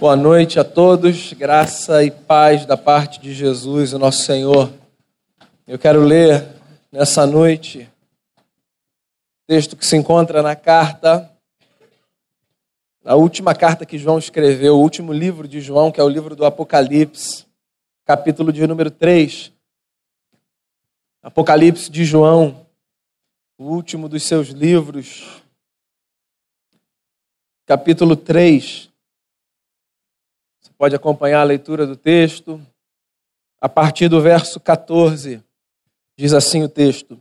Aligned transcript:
Boa 0.00 0.16
noite 0.16 0.58
a 0.58 0.64
todos, 0.64 1.34
graça 1.34 2.02
e 2.02 2.10
paz 2.10 2.64
da 2.64 2.74
parte 2.74 3.20
de 3.20 3.34
Jesus, 3.34 3.92
o 3.92 3.98
nosso 3.98 4.22
Senhor. 4.22 4.72
Eu 5.66 5.78
quero 5.78 6.00
ler 6.00 6.56
nessa 6.90 7.26
noite 7.26 7.86
texto 9.46 9.76
que 9.76 9.84
se 9.84 9.98
encontra 9.98 10.40
na 10.42 10.56
carta, 10.56 11.30
na 13.04 13.14
última 13.14 13.54
carta 13.54 13.84
que 13.84 13.98
João 13.98 14.18
escreveu, 14.18 14.76
o 14.76 14.80
último 14.80 15.12
livro 15.12 15.46
de 15.46 15.60
João, 15.60 15.92
que 15.92 16.00
é 16.00 16.02
o 16.02 16.08
livro 16.08 16.34
do 16.34 16.46
Apocalipse, 16.46 17.44
capítulo 18.06 18.54
de 18.54 18.66
número 18.66 18.90
3. 18.90 19.52
Apocalipse 21.22 21.90
de 21.90 22.06
João, 22.06 22.66
o 23.58 23.64
último 23.64 24.08
dos 24.08 24.22
seus 24.22 24.48
livros, 24.48 25.42
capítulo 27.66 28.16
3. 28.16 28.89
Pode 30.80 30.96
acompanhar 30.96 31.42
a 31.42 31.44
leitura 31.44 31.86
do 31.86 31.94
texto. 31.94 32.58
A 33.60 33.68
partir 33.68 34.08
do 34.08 34.18
verso 34.18 34.58
14, 34.58 35.44
diz 36.16 36.32
assim 36.32 36.62
o 36.62 36.70
texto: 36.70 37.20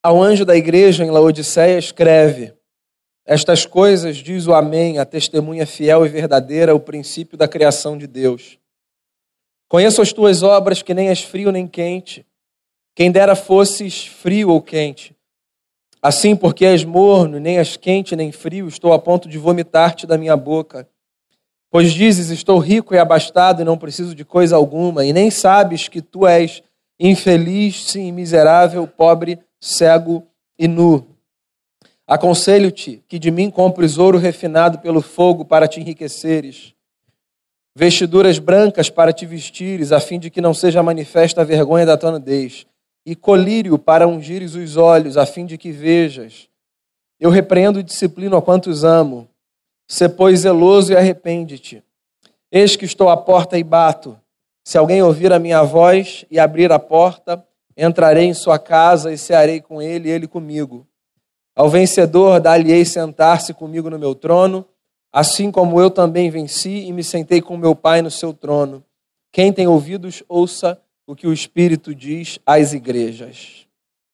Ao 0.00 0.22
anjo 0.22 0.44
da 0.44 0.54
igreja 0.54 1.04
em 1.04 1.10
Laodiceia 1.10 1.76
escreve: 1.76 2.54
Estas 3.26 3.66
coisas 3.66 4.18
diz 4.18 4.46
o 4.46 4.54
Amém, 4.54 5.00
a 5.00 5.04
testemunha 5.04 5.66
fiel 5.66 6.06
e 6.06 6.08
verdadeira, 6.08 6.72
o 6.72 6.78
princípio 6.78 7.36
da 7.36 7.48
criação 7.48 7.98
de 7.98 8.06
Deus. 8.06 8.56
Conheço 9.66 10.00
as 10.00 10.12
tuas 10.12 10.44
obras, 10.44 10.82
que 10.82 10.94
nem 10.94 11.08
és 11.08 11.20
frio 11.20 11.50
nem 11.50 11.66
quente. 11.66 12.24
Quem 12.94 13.10
dera 13.10 13.34
fosses 13.34 14.06
frio 14.06 14.50
ou 14.50 14.62
quente. 14.62 15.16
Assim, 16.00 16.36
porque 16.36 16.64
és 16.64 16.84
morno, 16.84 17.40
nem 17.40 17.58
és 17.58 17.76
quente 17.76 18.14
nem 18.14 18.30
frio, 18.30 18.68
estou 18.68 18.92
a 18.92 19.00
ponto 19.00 19.28
de 19.28 19.36
vomitar-te 19.36 20.06
da 20.06 20.16
minha 20.16 20.36
boca. 20.36 20.88
Pois 21.70 21.92
dizes: 21.92 22.30
Estou 22.30 22.58
rico 22.58 22.94
e 22.94 22.98
abastado 22.98 23.62
e 23.62 23.64
não 23.64 23.78
preciso 23.78 24.14
de 24.14 24.24
coisa 24.24 24.56
alguma, 24.56 25.04
e 25.04 25.12
nem 25.12 25.30
sabes 25.30 25.88
que 25.88 26.02
tu 26.02 26.26
és 26.26 26.62
infeliz, 26.98 27.84
sim, 27.84 28.12
miserável, 28.12 28.86
pobre, 28.86 29.38
cego 29.58 30.26
e 30.58 30.66
nu. 30.66 31.06
Aconselho-te 32.06 33.02
que 33.06 33.18
de 33.18 33.30
mim 33.30 33.50
compres 33.50 33.96
ouro 33.96 34.18
refinado 34.18 34.80
pelo 34.80 35.00
fogo 35.00 35.44
para 35.44 35.68
te 35.68 35.80
enriqueceres, 35.80 36.74
vestiduras 37.74 38.38
brancas 38.38 38.90
para 38.90 39.12
te 39.12 39.24
vestires, 39.24 39.92
a 39.92 40.00
fim 40.00 40.18
de 40.18 40.28
que 40.28 40.40
não 40.40 40.52
seja 40.52 40.82
manifesta 40.82 41.40
a 41.40 41.44
vergonha 41.44 41.86
da 41.86 41.96
tua 41.96 42.10
nudez, 42.10 42.66
e 43.06 43.14
colírio 43.14 43.78
para 43.78 44.08
ungires 44.08 44.56
os 44.56 44.76
olhos, 44.76 45.16
a 45.16 45.24
fim 45.24 45.46
de 45.46 45.56
que 45.56 45.70
vejas. 45.70 46.48
Eu 47.18 47.30
repreendo 47.30 47.78
e 47.78 47.84
disciplino 47.84 48.36
a 48.36 48.42
quantos 48.42 48.82
amo. 48.82 49.28
Se, 49.90 50.08
pois, 50.08 50.42
zeloso 50.42 50.92
e 50.92 50.96
arrepende-te. 50.96 51.82
Eis 52.48 52.76
que 52.76 52.84
estou 52.84 53.08
à 53.08 53.16
porta 53.16 53.58
e 53.58 53.64
bato. 53.64 54.16
Se 54.62 54.78
alguém 54.78 55.02
ouvir 55.02 55.32
a 55.32 55.38
minha 55.40 55.64
voz 55.64 56.24
e 56.30 56.38
abrir 56.38 56.70
a 56.70 56.78
porta, 56.78 57.44
entrarei 57.76 58.26
em 58.26 58.32
sua 58.32 58.56
casa 58.56 59.12
e 59.12 59.18
cearei 59.18 59.60
com 59.60 59.82
ele 59.82 60.08
e 60.08 60.12
ele 60.12 60.28
comigo. 60.28 60.86
Ao 61.56 61.68
vencedor, 61.68 62.38
dar-lhe-ei 62.38 62.84
sentar-se 62.84 63.52
comigo 63.52 63.90
no 63.90 63.98
meu 63.98 64.14
trono, 64.14 64.64
assim 65.12 65.50
como 65.50 65.80
eu 65.80 65.90
também 65.90 66.30
venci 66.30 66.86
e 66.86 66.92
me 66.92 67.02
sentei 67.02 67.40
com 67.40 67.56
meu 67.56 67.74
Pai 67.74 68.00
no 68.00 68.12
seu 68.12 68.32
trono. 68.32 68.84
Quem 69.32 69.52
tem 69.52 69.66
ouvidos, 69.66 70.22
ouça 70.28 70.80
o 71.04 71.16
que 71.16 71.26
o 71.26 71.32
Espírito 71.32 71.92
diz 71.92 72.38
às 72.46 72.72
igrejas. 72.72 73.66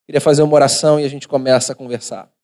Queria 0.07 0.23
fazer 0.23 0.41
uma 0.41 0.55
oração 0.55 0.99
e 0.99 1.05
a 1.05 1.09
gente 1.09 1.29
começa 1.29 1.75
a 1.75 1.77
conversar. 1.77 2.35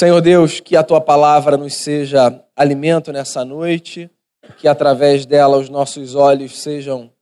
Senhor 0.00 0.22
Deus, 0.22 0.60
que 0.60 0.76
a 0.76 0.82
tua 0.82 0.98
palavra 0.98 1.58
nos 1.58 1.74
seja 1.74 2.42
alimento 2.56 3.12
nessa 3.12 3.44
noite, 3.44 4.10
que 4.56 4.66
através 4.66 5.26
dela 5.26 5.58
os 5.58 5.68
nossos 5.68 6.14
olhos 6.14 6.58
sejam 6.58 7.12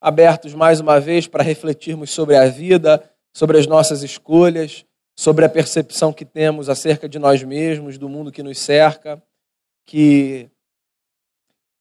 abertos 0.00 0.52
mais 0.52 0.80
uma 0.80 0.98
vez 0.98 1.28
para 1.28 1.44
refletirmos 1.44 2.10
sobre 2.10 2.34
a 2.34 2.48
vida, 2.48 3.00
sobre 3.32 3.56
as 3.56 3.68
nossas 3.68 4.02
escolhas, 4.02 4.84
sobre 5.16 5.44
a 5.44 5.48
percepção 5.48 6.12
que 6.12 6.24
temos 6.24 6.68
acerca 6.68 7.08
de 7.08 7.20
nós 7.20 7.40
mesmos, 7.44 7.98
do 7.98 8.08
mundo 8.08 8.32
que 8.32 8.42
nos 8.42 8.58
cerca, 8.58 9.22
que 9.86 10.50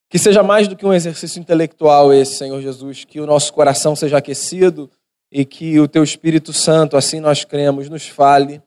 que 0.07 0.19
seja 0.19 0.43
mais 0.43 0.67
do 0.67 0.75
que 0.75 0.85
um 0.85 0.93
exercício 0.93 1.39
intelectual 1.39 2.13
esse, 2.13 2.35
Senhor 2.35 2.61
Jesus, 2.61 3.03
que 3.05 3.19
o 3.19 3.25
nosso 3.25 3.51
coração 3.51 3.95
seja 3.95 4.19
aquecido 4.19 4.87
e 5.31 5.45
que 5.45 5.79
o 5.79 5.87
teu 5.87 6.03
Espírito 6.03 6.53
Santo, 6.53 6.95
assim 6.95 7.19
nós 7.19 7.43
cremos, 7.43 7.89
nos 7.89 8.07
fale 8.07 8.61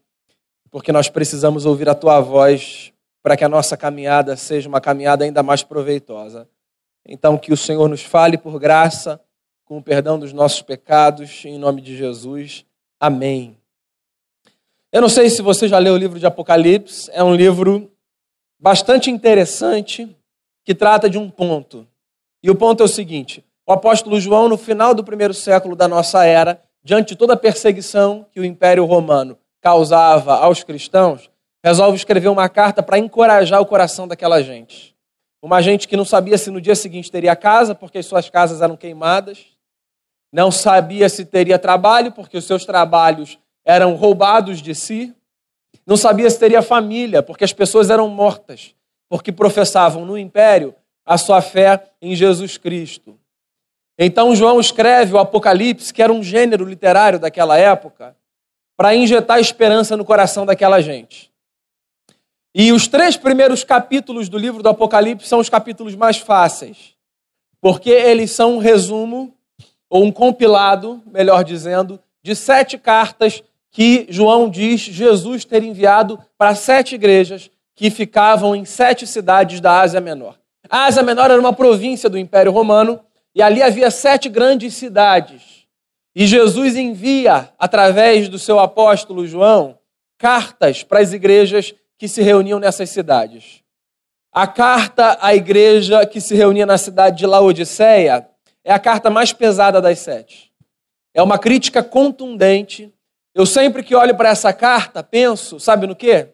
porque 0.71 0.93
nós 0.93 1.09
precisamos 1.09 1.65
ouvir 1.65 1.88
a 1.88 1.94
tua 1.94 2.21
voz 2.21 2.93
para 3.22 3.37
que 3.37 3.44
a 3.44 3.49
nossa 3.49 3.77
caminhada 3.77 4.37
seja 4.37 4.69
uma 4.69 4.81
caminhada 4.81 5.25
ainda 5.25 5.43
mais 5.43 5.62
proveitosa. 5.62 6.49
Então, 7.04 7.37
que 7.38 7.53
o 7.53 7.56
Senhor 7.56 7.88
nos 7.88 8.03
fale 8.03 8.38
por 8.38 8.59
graça, 8.59 9.21
com 9.65 9.78
o 9.78 9.82
perdão 9.82 10.19
dos 10.19 10.32
nossos 10.32 10.62
pecados, 10.62 11.44
em 11.44 11.59
nome 11.59 11.81
de 11.81 11.97
Jesus. 11.97 12.65
Amém. 13.00 13.56
Eu 14.93 15.00
não 15.00 15.09
sei 15.09 15.28
se 15.28 15.43
você 15.43 15.66
já 15.69 15.78
leu 15.78 15.94
o 15.94 15.97
livro 15.97 16.19
de 16.19 16.27
Apocalipse, 16.27 17.10
é 17.12 17.22
um 17.22 17.34
livro 17.34 17.91
bastante 18.59 19.10
interessante 19.10 20.16
que 20.65 20.75
trata 20.75 21.10
de 21.10 21.19
um 21.19 21.28
ponto. 21.28 21.87
E 22.43 22.50
o 22.50 22.54
ponto 22.54 22.83
é 22.83 22.87
o 22.87 22.88
seguinte: 22.88 23.44
o 23.66 23.72
apóstolo 23.72 24.21
João, 24.21 24.48
no 24.48 24.56
final 24.56 24.94
do 24.94 25.03
primeiro 25.03 25.34
século 25.34 25.75
da 25.75 25.88
nossa 25.88 26.25
era, 26.25 26.62
diante 26.83 27.09
de 27.09 27.16
toda 27.16 27.34
a 27.34 27.37
perseguição 27.37 28.25
que 28.33 28.38
o 28.38 28.44
Império 28.44 28.84
Romano 28.84 29.37
causava 29.66 30.37
aos 30.37 30.62
cristãos, 30.62 31.28
resolve 31.60 31.97
escrever 31.97 32.28
uma 32.28 32.49
carta 32.49 32.84
para 32.84 33.00
encorajar 33.00 33.60
o 33.60 33.66
coração 33.66 34.06
daquela 34.06 34.41
gente. 34.41 34.94
Uma 35.43 35.60
gente 35.60 35.88
que 35.88 35.97
não 35.97 36.04
sabia 36.04 36.38
se 36.38 36.53
no 36.53 36.60
dia 36.60 36.77
seguinte 36.77 37.10
teria 37.10 37.34
casa, 37.34 37.75
porque 37.75 38.00
suas 38.00 38.31
casas 38.31 38.62
eram 38.62 38.77
queimadas, 38.77 39.44
não 40.32 40.53
sabia 40.53 41.09
se 41.09 41.25
teria 41.25 41.59
trabalho, 41.59 42.12
porque 42.12 42.37
os 42.37 42.44
seus 42.44 42.65
trabalhos 42.65 43.41
eram 43.65 43.97
roubados 43.97 44.62
de 44.62 44.72
si, 44.72 45.12
não 45.84 45.97
sabia 45.97 46.31
se 46.31 46.38
teria 46.38 46.62
família, 46.62 47.21
porque 47.21 47.43
as 47.43 47.53
pessoas 47.53 47.91
eram 47.91 48.09
mortas, 48.09 48.72
porque 49.09 49.33
professavam 49.33 50.04
no 50.04 50.16
império 50.16 50.77
a 51.04 51.19
sua 51.19 51.43
fé 51.43 51.91
em 52.00 52.15
Jesus 52.15 52.56
Cristo. 52.56 53.19
Então 53.98 54.33
João 54.37 54.60
escreve 54.60 55.12
o 55.15 55.19
Apocalipse, 55.19 55.93
que 55.93 56.04
era 56.04 56.12
um 56.12 56.22
gênero 56.22 56.65
literário 56.65 57.19
daquela 57.19 57.59
época, 57.59 58.16
para 58.76 58.94
injetar 58.94 59.41
esperança 59.41 59.97
no 59.97 60.04
coração 60.04 60.44
daquela 60.44 60.81
gente. 60.81 61.31
E 62.54 62.72
os 62.72 62.87
três 62.87 63.16
primeiros 63.16 63.64
capítulos 63.64 64.28
do 64.28 64.38
livro 64.38 64.62
do 64.62 64.69
Apocalipse 64.69 65.28
são 65.28 65.41
os 65.41 65.48
capítulos 65.48 65.94
mais 65.94 66.19
fáceis, 66.19 66.94
porque 67.60 67.91
eles 67.91 68.31
são 68.31 68.56
um 68.56 68.59
resumo, 68.59 69.34
ou 69.88 70.04
um 70.04 70.12
compilado, 70.12 71.03
melhor 71.06 71.44
dizendo, 71.44 72.00
de 72.22 72.34
sete 72.34 72.76
cartas 72.76 73.42
que 73.70 74.06
João 74.09 74.48
diz 74.48 74.81
Jesus 74.81 75.44
ter 75.44 75.62
enviado 75.62 76.19
para 76.36 76.54
sete 76.54 76.94
igrejas 76.94 77.50
que 77.75 77.91
ficavam 77.91 78.56
em 78.56 78.65
sete 78.65 79.06
cidades 79.06 79.60
da 79.60 79.81
Ásia 79.81 80.00
Menor. 80.00 80.36
A 80.69 80.86
Ásia 80.86 81.03
Menor 81.03 81.31
era 81.31 81.38
uma 81.38 81.53
província 81.53 82.09
do 82.09 82.19
Império 82.19 82.50
Romano 82.50 83.00
e 83.34 83.42
ali 83.42 83.62
havia 83.62 83.91
sete 83.91 84.28
grandes 84.28 84.75
cidades 84.75 85.55
e 86.19 86.27
Jesus 86.27 86.77
envia, 86.77 87.53
através 87.59 88.27
do 88.27 88.38
seu 88.38 88.59
apóstolo 88.59 89.27
João, 89.27 89.78
cartas 90.16 90.82
para 90.82 91.00
as 91.00 91.12
igrejas 91.12 91.75
que 91.99 92.09
se 92.09 92.22
reuniam 92.22 92.59
nessas 92.59 92.88
cidades. 92.88 93.62
A 94.32 94.47
carta 94.47 95.19
à 95.21 95.34
igreja 95.34 96.06
que 96.06 96.19
se 96.19 96.34
reunia 96.34 96.65
na 96.65 96.78
cidade 96.78 97.19
de 97.19 97.27
Laodiceia 97.27 98.27
é 98.65 98.72
a 98.72 98.78
carta 98.78 99.10
mais 99.10 99.34
pesada 99.34 99.78
das 99.78 99.99
sete. 99.99 100.50
É 101.12 101.22
uma 101.22 101.38
crítica 101.38 101.82
contundente. 101.82 102.91
Eu 103.34 103.44
sempre 103.44 103.83
que 103.83 103.94
olho 103.94 104.16
para 104.16 104.31
essa 104.31 104.54
carta, 104.54 105.03
penso, 105.03 105.60
sabe 105.60 105.87
no 105.87 105.94
quê? 105.94 106.28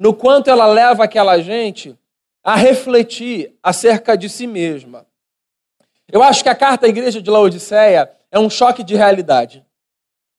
No 0.00 0.14
quanto 0.14 0.48
ela 0.48 0.66
leva 0.66 1.04
aquela 1.04 1.38
gente 1.38 1.94
a 2.42 2.56
refletir 2.56 3.58
acerca 3.62 4.16
de 4.16 4.30
si 4.30 4.46
mesma. 4.46 5.06
Eu 6.10 6.22
acho 6.22 6.42
que 6.42 6.48
a 6.48 6.54
carta 6.54 6.86
à 6.86 6.88
igreja 6.88 7.20
de 7.20 7.28
Laodiceia 7.30 8.10
é 8.32 8.38
um 8.38 8.48
choque 8.48 8.82
de 8.82 8.96
realidade. 8.96 9.64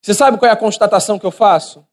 Você 0.01 0.13
sabe 0.13 0.37
qual 0.37 0.49
é 0.49 0.51
a 0.51 0.57
constatação 0.57 1.19
que 1.19 1.25
eu 1.25 1.31
faço? 1.31 1.85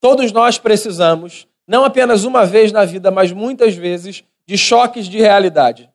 Todos 0.00 0.32
nós 0.32 0.58
precisamos, 0.58 1.46
não 1.66 1.84
apenas 1.84 2.24
uma 2.24 2.44
vez 2.44 2.72
na 2.72 2.84
vida, 2.84 3.10
mas 3.10 3.32
muitas 3.32 3.74
vezes, 3.74 4.24
de 4.46 4.58
choques 4.58 5.06
de 5.06 5.18
realidade. 5.18 5.88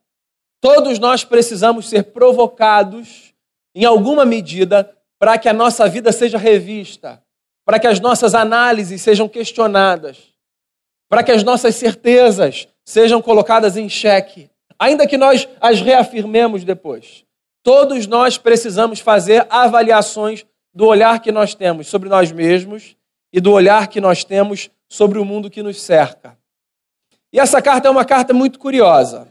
Todos 0.60 0.98
nós 0.98 1.24
precisamos 1.24 1.88
ser 1.88 2.04
provocados, 2.04 3.32
em 3.74 3.84
alguma 3.84 4.24
medida, 4.24 4.90
para 5.18 5.38
que 5.38 5.48
a 5.48 5.52
nossa 5.52 5.88
vida 5.88 6.10
seja 6.10 6.38
revista, 6.38 7.22
para 7.64 7.78
que 7.78 7.86
as 7.86 8.00
nossas 8.00 8.34
análises 8.34 9.00
sejam 9.02 9.28
questionadas, 9.28 10.18
para 11.08 11.22
que 11.22 11.30
as 11.30 11.44
nossas 11.44 11.76
certezas 11.76 12.66
sejam 12.84 13.22
colocadas 13.22 13.76
em 13.76 13.88
xeque, 13.88 14.50
ainda 14.78 15.06
que 15.06 15.18
nós 15.18 15.46
as 15.60 15.80
reafirmemos 15.80 16.64
depois. 16.64 17.24
Todos 17.62 18.06
nós 18.06 18.38
precisamos 18.38 19.00
fazer 19.00 19.46
avaliações 19.50 20.46
do 20.72 20.86
olhar 20.86 21.20
que 21.20 21.30
nós 21.30 21.54
temos 21.54 21.88
sobre 21.88 22.08
nós 22.08 22.32
mesmos 22.32 22.96
e 23.32 23.40
do 23.40 23.52
olhar 23.52 23.88
que 23.88 24.00
nós 24.00 24.24
temos 24.24 24.70
sobre 24.88 25.18
o 25.18 25.24
mundo 25.24 25.50
que 25.50 25.62
nos 25.62 25.80
cerca. 25.80 26.36
E 27.32 27.38
essa 27.38 27.60
carta 27.62 27.88
é 27.88 27.90
uma 27.90 28.04
carta 28.04 28.32
muito 28.32 28.58
curiosa. 28.58 29.28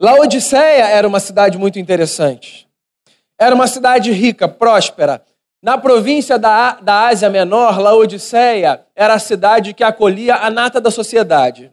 Laodiceia 0.00 0.88
era 0.88 1.06
uma 1.06 1.20
cidade 1.20 1.58
muito 1.58 1.78
interessante. 1.78 2.68
Era 3.38 3.54
uma 3.54 3.66
cidade 3.66 4.10
rica, 4.10 4.48
próspera. 4.48 5.22
Na 5.62 5.78
província 5.78 6.38
da, 6.38 6.74
da 6.74 7.06
Ásia 7.08 7.30
Menor, 7.30 7.78
Laodiceia 7.78 8.84
era 8.96 9.14
a 9.14 9.18
cidade 9.18 9.74
que 9.74 9.84
acolhia 9.84 10.36
a 10.36 10.50
nata 10.50 10.80
da 10.80 10.90
sociedade. 10.90 11.72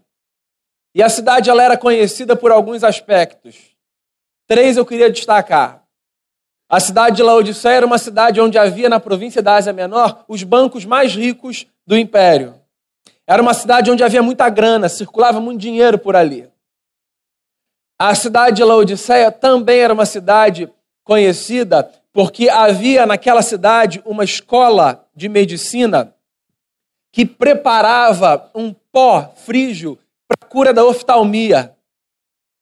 E 0.94 1.02
a 1.02 1.10
cidade 1.10 1.50
ela 1.50 1.64
era 1.64 1.78
conhecida 1.78 2.36
por 2.36 2.52
alguns 2.52 2.84
aspectos. 2.84 3.69
Três 4.50 4.78
eu 4.78 4.86
queria 4.86 5.12
destacar. 5.12 5.84
A 6.68 6.80
cidade 6.80 7.18
de 7.18 7.22
Laodiceia 7.22 7.76
era 7.76 7.86
uma 7.86 8.00
cidade 8.00 8.42
onde 8.42 8.58
havia 8.58 8.90
na 8.90 9.00
província 9.00 9.44
da 9.44 9.54
Ásia 9.54 9.72
Menor 9.72 10.26
os 10.28 10.42
bancos 10.42 10.86
mais 10.86 11.14
ricos 11.14 11.68
do 11.86 11.96
império. 11.96 12.56
Era 13.28 13.44
uma 13.44 13.54
cidade 13.54 13.92
onde 13.92 14.04
havia 14.04 14.24
muita 14.24 14.50
grana, 14.50 14.90
circulava 14.90 15.40
muito 15.40 15.62
dinheiro 15.62 16.00
por 16.00 16.16
ali. 16.16 16.50
A 18.00 18.16
cidade 18.16 18.56
de 18.56 18.64
Laodiceia 18.64 19.32
também 19.32 19.82
era 19.82 19.94
uma 19.94 20.06
cidade 20.08 20.68
conhecida 21.04 21.88
porque 22.12 22.50
havia 22.50 23.06
naquela 23.06 23.44
cidade 23.44 24.02
uma 24.04 24.24
escola 24.24 25.08
de 25.16 25.30
medicina 25.30 26.16
que 27.12 27.24
preparava 27.24 28.50
um 28.56 28.74
pó 28.74 29.32
frígio 29.46 30.00
para 30.28 30.38
a 30.42 30.50
cura 30.50 30.74
da 30.74 30.84
oftalmia. 30.84 31.76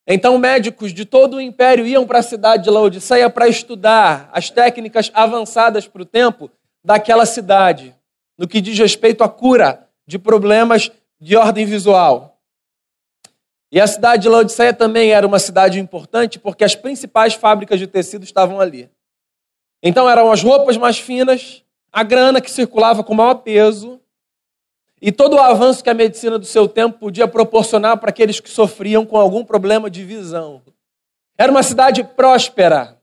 Então, 0.10 0.38
médicos 0.38 0.94
de 0.94 1.04
todo 1.04 1.36
o 1.36 1.42
império 1.42 1.86
iam 1.86 2.08
para 2.08 2.20
a 2.20 2.24
cidade 2.24 2.64
de 2.64 2.70
Laodiceia 2.70 3.30
para 3.30 3.50
estudar 3.50 4.30
as 4.32 4.50
técnicas 4.50 5.12
avançadas 5.14 5.86
para 5.86 6.02
o 6.02 6.06
tempo 6.06 6.50
daquela 6.82 7.26
cidade, 7.26 7.94
no 8.38 8.48
que 8.48 8.62
diz 8.62 8.80
respeito 8.80 9.22
à 9.22 9.28
cura 9.28 9.86
de 10.08 10.18
problemas 10.18 10.90
de 11.20 11.36
ordem 11.36 11.66
visual. 11.66 12.40
E 13.70 13.82
a 13.82 13.88
cidade 13.88 14.24
de 14.24 14.30
Laodiceia 14.30 14.74
também 14.74 15.12
era 15.12 15.28
uma 15.28 15.40
cidade 15.40 15.78
importante 15.78 16.40
porque 16.40 16.64
as 16.64 16.74
principais 16.74 17.34
fábricas 17.34 17.78
de 17.78 17.86
tecido 17.86 18.24
estavam 18.24 18.62
ali. 18.62 18.90
Então 19.84 20.10
eram 20.10 20.32
as 20.32 20.42
roupas 20.42 20.78
mais 20.78 20.98
finas, 20.98 21.64
a 21.92 22.02
grana 22.02 22.40
que 22.40 22.50
circulava 22.50 23.04
com 23.04 23.14
maior 23.14 23.36
peso 23.36 24.00
e 25.02 25.12
todo 25.12 25.36
o 25.36 25.40
avanço 25.40 25.84
que 25.84 25.90
a 25.90 25.94
medicina 25.94 26.40
do 26.40 26.46
seu 26.46 26.68
tempo 26.68 26.98
podia 27.00 27.28
proporcionar 27.28 27.98
para 27.98 28.10
aqueles 28.10 28.40
que 28.40 28.50
sofriam 28.50 29.06
com 29.06 29.18
algum 29.18 29.44
problema 29.46 29.90
de 29.90 30.04
visão. 30.04 30.62
Era 31.38 31.52
uma 31.52 31.62
cidade 31.62 32.04
próspera 32.04 32.98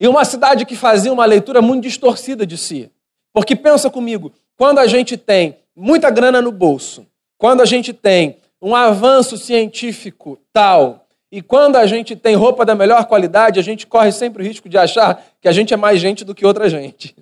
e 0.00 0.08
uma 0.08 0.24
cidade 0.24 0.64
que 0.64 0.74
fazia 0.74 1.12
uma 1.12 1.24
leitura 1.24 1.62
muito 1.62 1.84
distorcida 1.84 2.44
de 2.44 2.58
si. 2.58 2.90
Porque 3.32 3.54
pensa 3.54 3.88
comigo, 3.88 4.32
quando 4.56 4.78
a 4.78 4.86
gente 4.86 5.16
tem 5.16 5.58
muita 5.76 6.10
grana 6.10 6.42
no 6.42 6.50
bolso, 6.50 7.06
quando 7.38 7.60
a 7.60 7.64
gente 7.64 7.92
tem 7.92 8.38
um 8.60 8.74
avanço 8.74 9.36
científico 9.36 10.38
tal, 10.52 11.06
e 11.32 11.40
quando 11.40 11.76
a 11.76 11.86
gente 11.86 12.16
tem 12.16 12.34
roupa 12.34 12.64
da 12.64 12.74
melhor 12.74 13.04
qualidade, 13.06 13.60
a 13.60 13.62
gente 13.62 13.86
corre 13.86 14.10
sempre 14.10 14.42
o 14.42 14.46
risco 14.46 14.68
de 14.68 14.76
achar 14.76 15.24
que 15.40 15.46
a 15.46 15.52
gente 15.52 15.72
é 15.72 15.76
mais 15.76 16.00
gente 16.00 16.24
do 16.24 16.34
que 16.34 16.44
outra 16.44 16.68
gente. 16.68 17.14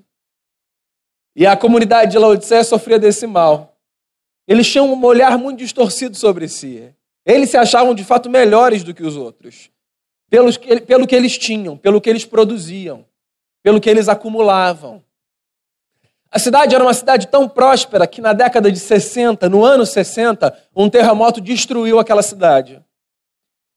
E 1.37 1.47
a 1.47 1.57
comunidade 1.57 2.13
de 2.13 2.19
Laodiceia 2.19 2.65
sofria 2.65 2.99
desse 2.99 3.27
mal. 3.27 3.78
Eles 4.49 4.67
tinham 4.67 4.91
um 4.91 5.05
olhar 5.05 5.37
muito 5.37 5.59
distorcido 5.59 6.17
sobre 6.17 6.49
si. 6.49 6.91
Eles 7.27 7.51
se 7.51 7.59
achavam 7.59 7.95
de 7.95 8.03
fato 8.03 8.31
melhores 8.31 8.83
do 8.83 8.95
que 8.95 9.03
os 9.03 9.15
outros, 9.15 9.71
pelo 10.31 10.51
que, 10.51 10.81
pelo 10.81 11.07
que 11.07 11.15
eles 11.15 11.37
tinham, 11.37 11.77
pelo 11.77 12.01
que 12.01 12.09
eles 12.09 12.25
produziam, 12.25 13.05
pelo 13.63 13.79
que 13.79 13.91
eles 13.91 14.09
acumulavam. 14.09 15.05
A 16.31 16.39
cidade 16.39 16.75
era 16.75 16.83
uma 16.83 16.95
cidade 16.95 17.27
tão 17.29 17.47
próspera 17.47 18.07
que 18.07 18.23
na 18.23 18.33
década 18.33 18.73
de 18.73 18.79
60, 18.79 19.51
no 19.51 19.63
ano 19.63 19.85
60, 19.85 20.57
um 20.75 20.89
terremoto 20.89 21.43
destruiu 21.43 21.99
aquela 21.99 22.23
cidade. 22.23 22.83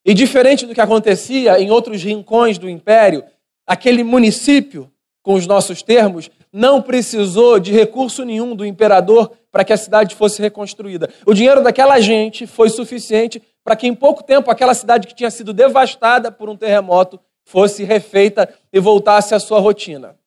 E 0.06 0.13
diferente 0.13 0.65
do 0.65 0.74
que 0.74 0.79
acontecia 0.79 1.59
em 1.59 1.69
outros 1.69 2.01
rincões 2.01 2.57
do 2.57 2.69
império, 2.69 3.25
aquele 3.67 4.03
município, 4.03 4.89
com 5.21 5.33
os 5.33 5.45
nossos 5.45 5.81
termos, 5.81 6.31
não 6.51 6.81
precisou 6.81 7.59
de 7.59 7.74
recurso 7.74 8.24
nenhum 8.24 8.56
do 8.56 8.65
imperador 8.65 9.31
para 9.51 9.65
que 9.65 9.74
a 9.74 9.77
cidade 9.77 10.15
fosse 10.15 10.42
reconstruída. 10.42 11.09
O 11.25 11.33
dinheiro 11.33 11.62
daquela 11.62 12.00
gente 12.00 12.48
foi 12.48 12.69
suficiente 12.69 13.42
para 13.63 13.75
que 13.75 13.88
em 13.88 13.94
pouco 13.94 14.24
tempo 14.24 14.50
aquela 14.50 14.74
cidade 14.74 15.07
que 15.07 15.15
tinha 15.15 15.30
sido 15.30 15.53
devastada 15.53 16.31
por 16.31 16.50
um 16.50 16.56
terremoto 16.56 17.19
fosse 17.44 17.83
refeita 17.83 18.51
e 18.71 18.80
voltasse 18.80 19.36
à 19.36 19.39
sua 19.39 19.59
rotina. 19.59 20.18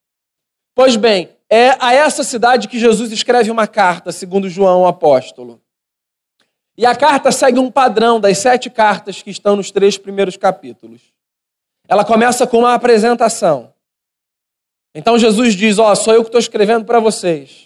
Pois 0.75 0.97
bem, 0.97 1.31
é 1.49 1.77
a 1.81 1.95
essa 1.95 2.23
cidade 2.23 2.69
que 2.69 2.79
Jesus 2.79 3.13
escreve 3.13 3.51
uma 3.51 3.67
carta, 3.67 4.13
segundo 4.13 4.49
João 4.49 4.83
o 4.83 4.87
apóstolo. 4.87 5.61
E 6.77 6.85
a 6.85 6.95
carta 6.95 7.31
segue 7.31 7.59
um 7.59 7.71
padrão 7.71 8.19
das 8.19 8.39
sete 8.39 8.69
cartas 8.69 9.23
que 9.23 9.31
estão 9.31 9.55
nos 9.55 9.71
três 9.71 9.97
primeiros 9.97 10.37
capítulos. 10.37 11.01
Ela 11.87 12.05
começa 12.05 12.47
com 12.47 12.59
uma 12.59 12.75
apresentação. 12.75 13.73
Então 14.95 15.19
Jesus 15.19 15.55
diz: 15.55 15.79
Ó, 15.79 15.91
oh, 15.91 15.97
sou 15.97 16.15
eu 16.15 16.23
que 16.23 16.29
estou 16.29 16.41
escrevendo 16.41 16.85
para 16.85 16.99
vocês. 16.99 17.64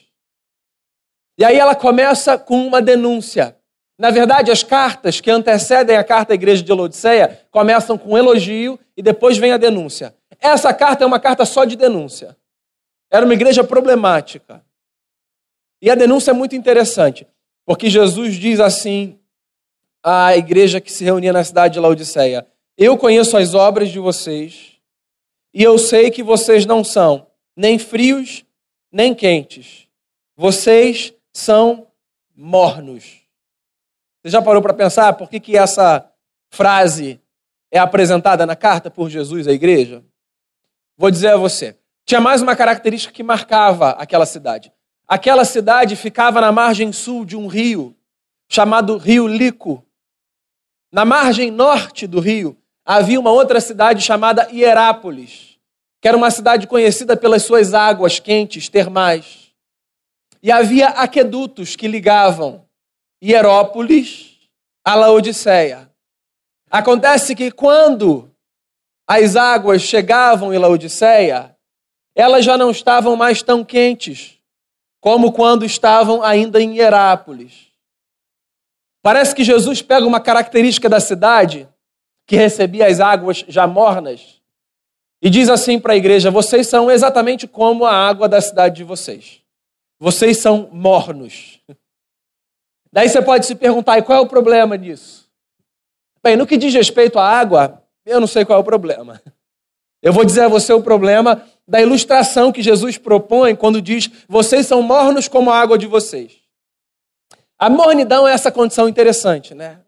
E 1.39 1.45
aí 1.45 1.57
ela 1.57 1.77
começa 1.77 2.37
com 2.37 2.67
uma 2.67 2.83
denúncia. 2.83 3.57
Na 3.97 4.11
verdade, 4.11 4.51
as 4.51 4.65
cartas 4.65 5.21
que 5.21 5.31
antecedem 5.31 5.97
a 5.97 6.03
carta 6.03 6.33
à 6.33 6.35
igreja 6.35 6.65
de 6.65 6.73
Laodiceia 6.73 7.47
começam 7.51 7.97
com 7.97 8.11
um 8.11 8.19
elogio 8.19 8.79
e 8.97 9.03
depois 9.03 9.39
vem 9.39 9.53
a 9.53 9.57
denúncia. 9.57 10.15
Essa 10.41 10.75
carta 10.75 11.05
é 11.05 11.07
uma 11.07 11.21
carta 11.21 11.45
só 11.45 11.65
de 11.65 11.77
denúncia. 11.77 12.37
Era 13.11 13.25
uma 13.25 13.35
igreja 13.35 13.63
problemática. 13.63 14.65
E 15.81 15.89
a 15.89 15.95
denúncia 15.95 16.33
é 16.33 16.35
muito 16.35 16.57
interessante, 16.57 17.27
porque 17.65 17.89
Jesus 17.89 18.35
diz 18.35 18.59
assim 18.59 19.19
à 20.03 20.37
igreja 20.37 20.81
que 20.81 20.91
se 20.91 21.05
reunia 21.05 21.33
na 21.33 21.45
cidade 21.45 21.75
de 21.75 21.81
Laodiceia: 21.81 22.47
Eu 22.77 22.99
conheço 22.99 23.37
as 23.37 23.55
obras 23.55 23.91
de 23.91 24.01
vocês, 24.01 24.73
e 25.55 25.63
eu 25.63 25.79
sei 25.79 26.11
que 26.11 26.23
vocês 26.23 26.67
não 26.67 26.83
são 26.83 27.29
nem 27.57 27.79
frios 27.79 28.45
nem 28.91 29.15
quentes. 29.15 29.87
Vocês 30.37 31.13
são 31.33 31.87
mornos. 32.35 33.23
Você 34.23 34.31
já 34.31 34.43
parou 34.43 34.61
para 34.63 34.75
pensar 34.75 35.13
por 35.15 35.29
que, 35.29 35.41
que 35.41 35.57
essa 35.57 36.11
frase 36.51 37.21
é 37.71 37.79
apresentada 37.79 38.45
na 38.47 38.57
carta 38.57 38.91
por 38.91 39.09
Jesus 39.09 39.47
à 39.47 39.53
igreja? 39.53 40.05
Vou 40.97 41.11
dizer 41.11 41.29
a 41.29 41.37
você. 41.37 41.77
Tinha 42.05 42.21
mais 42.21 42.43
uma 42.43 42.57
característica 42.57 43.13
que 43.13 43.23
marcava 43.23 43.91
aquela 43.91 44.27
cidade. 44.27 44.73
Aquela 45.07 45.45
cidade 45.45 45.95
ficava 45.95 46.41
na 46.41 46.51
margem 46.51 46.93
sul 46.93 47.25
de 47.25 47.37
um 47.37 47.47
rio 47.47 47.95
chamado 48.49 48.97
Rio 48.97 49.27
Lico. 49.27 49.85
Na 50.91 51.05
margem 51.05 51.51
norte 51.51 52.07
do 52.07 52.19
rio 52.19 52.57
havia 52.85 53.21
uma 53.21 53.31
outra 53.31 53.61
cidade 53.61 54.03
chamada 54.03 54.49
Hierápolis, 54.51 55.59
que 56.01 56.09
era 56.09 56.17
uma 56.17 56.31
cidade 56.31 56.67
conhecida 56.67 57.17
pelas 57.17 57.43
suas 57.43 57.75
águas 57.75 58.19
quentes, 58.19 58.69
termais. 58.69 59.48
E 60.43 60.53
havia 60.53 60.89
aquedutos 60.89 61.75
que 61.75 61.89
ligavam 61.89 62.65
Hierópolis 63.23 64.39
a 64.85 64.95
Laodiceia. 64.95 65.91
Acontece 66.71 67.35
que 67.35 67.51
quando 67.51 68.31
as 69.07 69.37
águas 69.37 69.83
chegavam 69.83 70.53
em 70.53 70.59
Laodiceia, 70.59 71.57
elas 72.15 72.45
já 72.45 72.57
não 72.57 72.71
estavam 72.71 73.17
mais 73.17 73.43
tão 73.43 73.65
quentes 73.65 74.39
como 75.01 75.33
quando 75.33 75.65
estavam 75.65 76.23
ainda 76.23 76.61
em 76.61 76.79
Herápolis. 76.79 77.69
Parece 79.03 79.35
que 79.35 79.45
Jesus 79.45 79.81
pega 79.81 80.07
uma 80.07 80.21
característica 80.21 80.89
da 80.89 81.01
cidade, 81.01 81.69
que 82.27 82.37
recebia 82.37 82.87
as 82.87 83.01
águas 83.01 83.45
já 83.49 83.67
mornas, 83.67 84.41
e 85.23 85.31
diz 85.31 85.49
assim 85.49 85.79
para 85.79 85.93
a 85.93 85.97
igreja: 85.97 86.31
vocês 86.31 86.67
são 86.67 86.91
exatamente 86.91 87.47
como 87.47 87.85
a 87.85 87.93
água 87.93 88.29
da 88.29 88.41
cidade 88.41 88.77
de 88.77 88.85
vocês. 88.85 89.41
Vocês 89.99 90.39
são 90.39 90.69
mornos. 90.73 91.61
Daí 92.93 93.09
você 93.09 93.21
pode 93.21 93.47
se 93.47 93.55
perguntar: 93.55 93.99
e 93.99 94.03
qual 94.03 94.19
é 94.19 94.21
o 94.21 94.27
problema 94.27 94.79
disso? 94.79 95.29
Bem, 96.23 96.37
no 96.37 96.47
que 96.47 96.57
diz 96.57 96.73
respeito 96.73 97.19
à 97.19 97.29
água, 97.29 97.83
eu 98.05 98.21
não 98.21 98.27
sei 98.27 98.45
qual 98.45 98.59
é 98.59 98.61
o 98.61 98.65
problema. 98.65 99.21
Eu 100.01 100.13
vou 100.13 100.25
dizer 100.25 100.43
a 100.43 100.49
você 100.49 100.73
o 100.73 100.83
problema 100.83 101.45
da 101.67 101.81
ilustração 101.81 102.53
que 102.53 102.63
Jesus 102.63 102.97
propõe 102.97 103.57
quando 103.57 103.83
diz: 103.83 104.09
vocês 104.29 104.67
são 104.67 104.81
mornos 104.83 105.27
como 105.27 105.51
a 105.51 105.59
água 105.59 105.77
de 105.77 105.87
vocês. 105.87 106.37
A 107.59 107.69
mornidão 107.69 108.27
é 108.27 108.33
essa 108.33 108.53
condição 108.53 108.89
interessante, 108.89 109.55
né? 109.55 109.81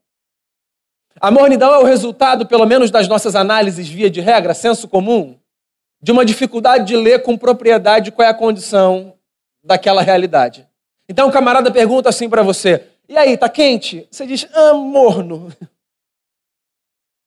A 1.20 1.30
mornidão 1.30 1.72
é 1.72 1.78
o 1.78 1.84
resultado, 1.84 2.46
pelo 2.46 2.66
menos 2.66 2.90
das 2.90 3.06
nossas 3.06 3.36
análises 3.36 3.88
via 3.88 4.10
de 4.10 4.20
regra, 4.20 4.54
senso 4.54 4.88
comum, 4.88 5.38
de 6.02 6.10
uma 6.10 6.24
dificuldade 6.24 6.86
de 6.86 6.96
ler 6.96 7.22
com 7.22 7.36
propriedade 7.36 8.10
qual 8.10 8.26
é 8.26 8.30
a 8.30 8.34
condição 8.34 9.14
daquela 9.62 10.02
realidade. 10.02 10.68
Então 11.08 11.28
o 11.28 11.32
camarada 11.32 11.70
pergunta 11.70 12.08
assim 12.08 12.28
para 12.28 12.42
você: 12.42 12.86
e 13.08 13.16
aí, 13.16 13.36
tá 13.36 13.48
quente? 13.48 14.06
Você 14.10 14.24
diz, 14.24 14.46
ah, 14.54 14.74
morno. 14.74 15.52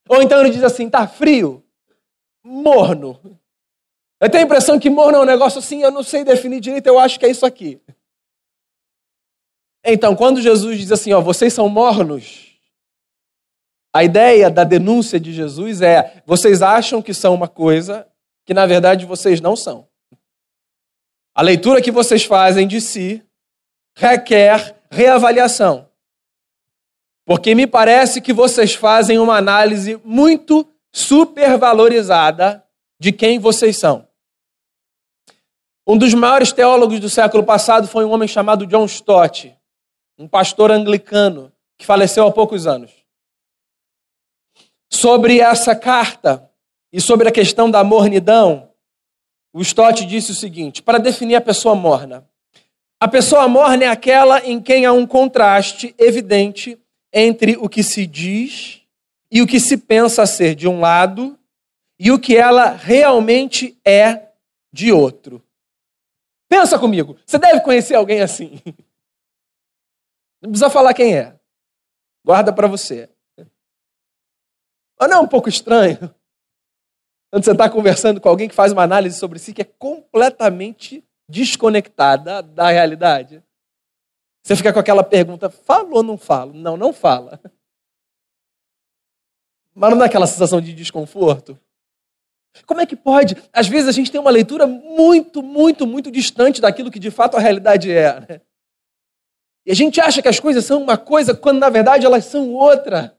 Ou 0.07 0.21
então 0.21 0.39
ele 0.39 0.49
diz 0.49 0.63
assim, 0.63 0.89
tá 0.89 1.05
frio? 1.05 1.61
Morno. 2.43 3.19
Eu 4.21 4.29
tenho 4.29 4.43
a 4.43 4.45
impressão 4.45 4.79
que 4.79 4.89
morno 4.89 5.17
é 5.17 5.21
um 5.21 5.25
negócio 5.25 5.59
assim, 5.59 5.81
eu 5.81 5.91
não 5.91 6.01
sei 6.01 6.23
definir 6.23 6.61
direito, 6.61 6.87
eu 6.87 6.97
acho 6.97 7.19
que 7.19 7.25
é 7.25 7.29
isso 7.29 7.45
aqui. 7.45 7.81
Então, 9.83 10.15
quando 10.15 10.41
Jesus 10.41 10.79
diz 10.79 10.91
assim, 10.91 11.11
ó, 11.11 11.19
vocês 11.19 11.51
são 11.51 11.67
mornos, 11.67 12.53
a 13.93 14.03
ideia 14.03 14.49
da 14.49 14.63
denúncia 14.63 15.19
de 15.19 15.31
Jesus 15.31 15.81
é: 15.81 16.23
vocês 16.25 16.61
acham 16.61 17.01
que 17.01 17.13
são 17.13 17.35
uma 17.35 17.47
coisa 17.47 18.07
que 18.45 18.53
na 18.53 18.65
verdade 18.65 19.05
vocês 19.05 19.39
não 19.39 19.55
são. 19.55 19.87
A 21.35 21.41
leitura 21.41 21.81
que 21.81 21.91
vocês 21.91 22.23
fazem 22.23 22.67
de 22.67 22.79
si 22.79 23.23
requer 23.95 24.75
reavaliação. 24.89 25.89
Porque 27.25 27.55
me 27.55 27.65
parece 27.65 28.21
que 28.21 28.33
vocês 28.33 28.75
fazem 28.75 29.17
uma 29.17 29.37
análise 29.37 29.99
muito 30.03 30.67
supervalorizada 30.93 32.63
de 32.99 33.11
quem 33.11 33.39
vocês 33.39 33.77
são. 33.77 34.07
Um 35.87 35.97
dos 35.97 36.13
maiores 36.13 36.51
teólogos 36.51 36.99
do 36.99 37.09
século 37.09 37.43
passado 37.43 37.87
foi 37.87 38.05
um 38.05 38.11
homem 38.11 38.27
chamado 38.27 38.67
John 38.67 38.85
Stott, 38.85 39.55
um 40.17 40.27
pastor 40.27 40.71
anglicano 40.71 41.51
que 41.77 41.85
faleceu 41.85 42.27
há 42.27 42.31
poucos 42.31 42.67
anos. 42.67 42.91
Sobre 44.91 45.39
essa 45.39 45.75
carta 45.75 46.49
e 46.91 47.01
sobre 47.01 47.27
a 47.27 47.31
questão 47.31 47.69
da 47.69 47.83
mornidão, 47.83 48.69
o 49.53 49.62
Stott 49.62 50.05
disse 50.05 50.31
o 50.31 50.36
seguinte: 50.36 50.81
para 50.81 50.98
definir 50.98 51.36
a 51.36 51.41
pessoa 51.41 51.75
morna, 51.75 52.27
a 53.00 53.07
pessoa 53.07 53.48
morna 53.48 53.83
é 53.83 53.88
aquela 53.88 54.39
em 54.45 54.60
quem 54.62 54.86
há 54.86 54.91
um 54.91 55.05
contraste 55.05 55.93
evidente 55.98 56.79
entre 57.13 57.55
o 57.57 57.69
que 57.69 57.83
se 57.83 58.07
diz 58.07 58.81
e 59.31 59.41
o 59.41 59.48
que 59.48 59.60
se 59.60 59.77
pensa 59.77 60.25
ser 60.25 60.55
de 60.55 60.67
um 60.67 60.79
lado 60.79 61.38
e 62.00 62.12
o 62.12 62.19
que 62.19 62.36
ela 62.36 62.72
realmente 62.72 63.79
é 63.86 64.29
de 64.72 64.91
outro. 64.91 65.43
Pensa 66.50 66.79
comigo, 66.79 67.17
você 67.25 67.38
deve 67.38 67.62
conhecer 67.62 67.95
alguém 67.95 68.22
assim. 68.22 68.60
Não 70.41 70.50
precisa 70.50 70.69
falar 70.69 70.93
quem 70.93 71.15
é. 71.15 71.36
Guarda 72.25 72.51
para 72.51 72.67
você. 72.67 73.10
Mas 75.00 75.10
não 75.10 75.17
é 75.17 75.19
um 75.19 75.27
pouco 75.27 75.50
estranho? 75.50 76.13
Quando 77.33 77.45
você 77.45 77.51
está 77.51 77.67
conversando 77.67 78.21
com 78.21 78.29
alguém 78.29 78.47
que 78.47 78.53
faz 78.53 78.71
uma 78.71 78.83
análise 78.83 79.17
sobre 79.17 79.39
si 79.39 79.55
que 79.55 79.63
é 79.63 79.65
completamente 79.65 81.03
desconectada 81.27 82.43
da 82.43 82.69
realidade. 82.69 83.43
Você 84.43 84.55
fica 84.55 84.71
com 84.71 84.77
aquela 84.77 85.03
pergunta: 85.03 85.49
falo 85.49 85.95
ou 85.95 86.03
não 86.03 86.15
falo? 86.15 86.53
Não, 86.53 86.77
não 86.77 86.93
fala. 86.93 87.41
Mas 89.73 89.89
não 89.89 89.97
dá 89.97 90.05
aquela 90.05 90.27
sensação 90.27 90.61
de 90.61 90.75
desconforto? 90.75 91.59
Como 92.67 92.79
é 92.79 92.85
que 92.85 92.95
pode? 92.95 93.35
Às 93.51 93.67
vezes 93.67 93.89
a 93.89 93.93
gente 93.93 94.11
tem 94.11 94.21
uma 94.21 94.29
leitura 94.29 94.67
muito, 94.67 95.41
muito, 95.41 95.87
muito 95.87 96.11
distante 96.11 96.61
daquilo 96.61 96.91
que 96.91 96.99
de 96.99 97.09
fato 97.09 97.35
a 97.35 97.39
realidade 97.39 97.91
é. 97.91 98.19
Né? 98.19 98.41
E 99.65 99.71
a 99.71 99.75
gente 99.75 99.99
acha 99.99 100.21
que 100.21 100.27
as 100.27 100.39
coisas 100.39 100.63
são 100.65 100.83
uma 100.83 100.99
coisa 100.99 101.33
quando 101.33 101.57
na 101.57 101.71
verdade 101.71 102.05
elas 102.05 102.25
são 102.25 102.53
outra. 102.53 103.17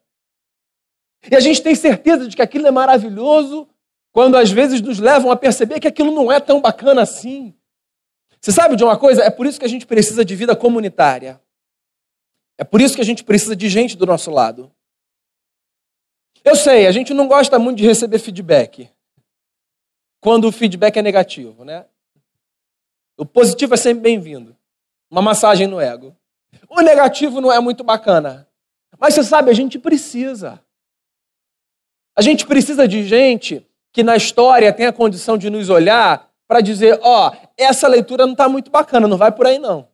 E 1.29 1.35
a 1.35 1.41
gente 1.41 1.61
tem 1.61 1.75
certeza 1.75 2.29
de 2.29 2.37
que 2.37 2.43
aquilo 2.43 2.69
é 2.69 2.71
maravilhoso 2.71 3.74
quando 4.15 4.37
às 4.37 4.49
vezes 4.49 4.81
nos 4.81 5.01
levam 5.01 5.33
a 5.33 5.37
perceber 5.37 5.81
que 5.81 5.89
aquilo 5.89 6.13
não 6.13 6.31
é 6.31 6.39
tão 6.39 6.61
bacana 6.61 7.03
assim. 7.03 7.53
Você 8.41 8.53
sabe 8.53 8.77
de 8.77 8.85
uma 8.85 8.97
coisa? 8.97 9.25
É 9.25 9.29
por 9.29 9.45
isso 9.45 9.59
que 9.59 9.67
a 9.67 9.69
gente 9.69 9.85
precisa 9.85 10.25
de 10.25 10.37
vida 10.37 10.55
comunitária. 10.55 11.43
É 12.57 12.63
por 12.63 12.81
isso 12.81 12.95
que 12.95 13.01
a 13.01 13.05
gente 13.05 13.25
precisa 13.25 13.57
de 13.57 13.69
gente 13.69 13.97
do 13.97 14.07
nosso 14.07 14.31
lado. 14.31 14.71
Eu 16.45 16.55
sei, 16.55 16.87
a 16.87 16.93
gente 16.93 17.13
não 17.13 17.27
gosta 17.27 17.59
muito 17.59 17.79
de 17.79 17.87
receber 17.87 18.21
feedback. 18.21 18.89
Quando 20.21 20.47
o 20.47 20.53
feedback 20.53 20.97
é 20.97 21.03
negativo, 21.03 21.65
né? 21.65 21.85
O 23.17 23.27
positivo 23.27 23.75
é 23.75 23.77
sempre 23.77 24.03
bem-vindo. 24.03 24.57
Uma 25.11 25.23
massagem 25.23 25.67
no 25.67 25.81
ego. 25.81 26.17
O 26.69 26.81
negativo 26.83 27.41
não 27.41 27.53
é 27.53 27.59
muito 27.59 27.83
bacana. 27.83 28.49
Mas 28.97 29.15
você 29.15 29.25
sabe, 29.25 29.51
a 29.51 29.55
gente 29.55 29.77
precisa. 29.77 30.65
A 32.15 32.23
gente 32.23 32.47
precisa 32.47 32.87
de 32.87 33.03
gente 33.03 33.67
que 33.95 34.03
na 34.03 34.17
história 34.17 34.73
tem 34.73 34.87
a 34.87 34.93
condição 34.93 35.39
de 35.39 35.49
nos 35.49 35.71
olhar 35.71 36.29
para 36.49 36.61
dizer: 36.61 36.99
ó, 37.01 37.31
oh, 37.31 37.49
essa 37.57 37.87
leitura 37.87 38.27
não 38.27 38.33
está 38.33 38.49
muito 38.49 38.71
bacana, 38.71 39.07
não 39.07 39.17
vai 39.17 39.31
por 39.31 39.47
aí 39.47 39.59
não. 39.59 39.89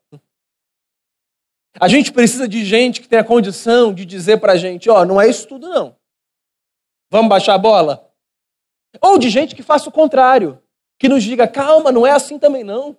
A 1.79 1.87
gente 1.87 2.11
precisa 2.11 2.49
de 2.49 2.65
gente 2.65 3.01
que 3.01 3.07
tenha 3.07 3.23
condição 3.23 3.93
de 3.93 4.07
dizer 4.07 4.41
para 4.41 4.55
a 4.55 4.57
gente: 4.57 4.89
ó, 4.89 5.03
oh, 5.03 5.05
não 5.05 5.21
é 5.21 5.29
isso 5.29 5.47
tudo 5.47 5.69
não. 5.69 5.95
Vamos 7.11 7.29
baixar 7.29 7.55
a 7.55 7.59
bola? 7.59 8.11
Ou 9.03 9.19
de 9.19 9.29
gente 9.29 9.55
que 9.55 9.63
faça 9.63 9.91
o 9.91 9.93
contrário, 9.93 10.61
que 10.99 11.09
nos 11.09 11.23
diga: 11.23 11.47
calma, 11.47 11.93
não 11.93 12.07
é 12.07 12.11
assim 12.11 12.39
também 12.39 12.65
não. 12.65 12.97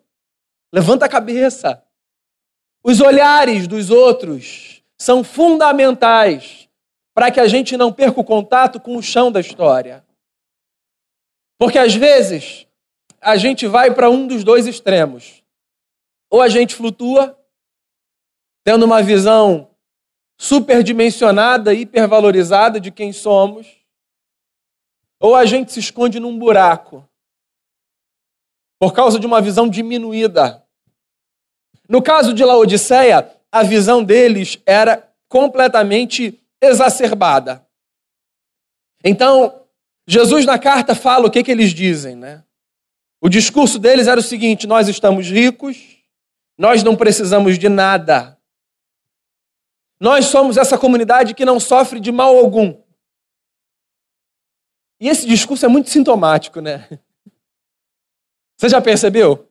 Levanta 0.72 1.05
a 1.05 1.10
cabeça. 1.10 1.84
Os 2.84 3.01
olhares 3.01 3.67
dos 3.67 3.89
outros 3.89 4.84
são 5.00 5.24
fundamentais 5.24 6.70
para 7.13 7.31
que 7.31 7.39
a 7.39 7.48
gente 7.48 7.75
não 7.75 7.91
perca 7.91 8.22
o 8.22 8.24
contato 8.24 8.79
com 8.79 8.96
o 8.96 9.01
chão 9.01 9.31
da 9.31 9.39
história. 9.39 10.05
Porque 11.61 11.77
às 11.77 11.93
vezes 11.93 12.65
a 13.21 13.37
gente 13.37 13.67
vai 13.67 13.93
para 13.93 14.09
um 14.09 14.25
dos 14.25 14.43
dois 14.43 14.65
extremos. 14.65 15.43
Ou 16.27 16.41
a 16.41 16.49
gente 16.49 16.73
flutua, 16.73 17.39
tendo 18.63 18.83
uma 18.83 19.03
visão 19.03 19.69
superdimensionada, 20.39 21.71
hipervalorizada 21.71 22.79
de 22.79 22.89
quem 22.89 23.13
somos, 23.13 23.67
ou 25.19 25.35
a 25.35 25.45
gente 25.45 25.71
se 25.71 25.79
esconde 25.79 26.19
num 26.19 26.35
buraco 26.35 27.07
por 28.79 28.91
causa 28.91 29.19
de 29.19 29.27
uma 29.27 29.39
visão 29.39 29.69
diminuída. 29.69 30.65
No 31.87 32.01
caso 32.01 32.33
de 32.33 32.43
Laodiceia, 32.43 33.31
a 33.51 33.61
visão 33.61 34.03
deles 34.03 34.59
era 34.65 35.13
completamente 35.29 36.43
exacerbada. 36.59 37.63
Então, 39.03 39.60
Jesus 40.08 40.46
na 40.46 40.58
carta 40.58 40.96
fala 40.96 41.27
o 41.27 41.31
que, 41.31 41.43
que 41.43 41.51
eles 41.51 41.72
dizem, 41.72 42.15
né? 42.15 42.43
O 43.22 43.29
discurso 43.29 43.77
deles 43.77 44.08
era 44.08 44.20
o 44.20 44.24
seguinte: 44.24 44.65
nós 44.65 44.88
estamos 44.88 45.27
ricos, 45.27 45.77
nós 46.58 46.84
não 46.84 46.96
precisamos 46.96 47.58
de 47.60 47.70
nada. 47.70 48.38
Nós 50.00 50.25
somos 50.25 50.58
essa 50.58 50.77
comunidade 50.77 51.36
que 51.36 51.46
não 51.46 51.60
sofre 51.60 52.00
de 52.00 52.12
mal 52.12 52.36
algum. 52.36 52.81
E 55.00 55.08
esse 55.08 55.27
discurso 55.27 55.65
é 55.65 55.70
muito 55.70 55.89
sintomático, 55.89 56.60
né? 56.60 56.88
Você 58.58 58.70
já 58.70 58.81
percebeu? 58.81 59.48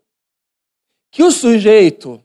Que 1.12 1.22
o 1.22 1.30
sujeito 1.30 2.22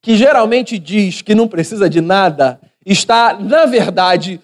que 0.00 0.16
geralmente 0.16 0.78
diz 0.78 1.22
que 1.22 1.34
não 1.34 1.48
precisa 1.48 1.88
de 1.88 2.00
nada 2.00 2.60
está, 2.84 3.38
na 3.38 3.66
verdade, 3.66 4.40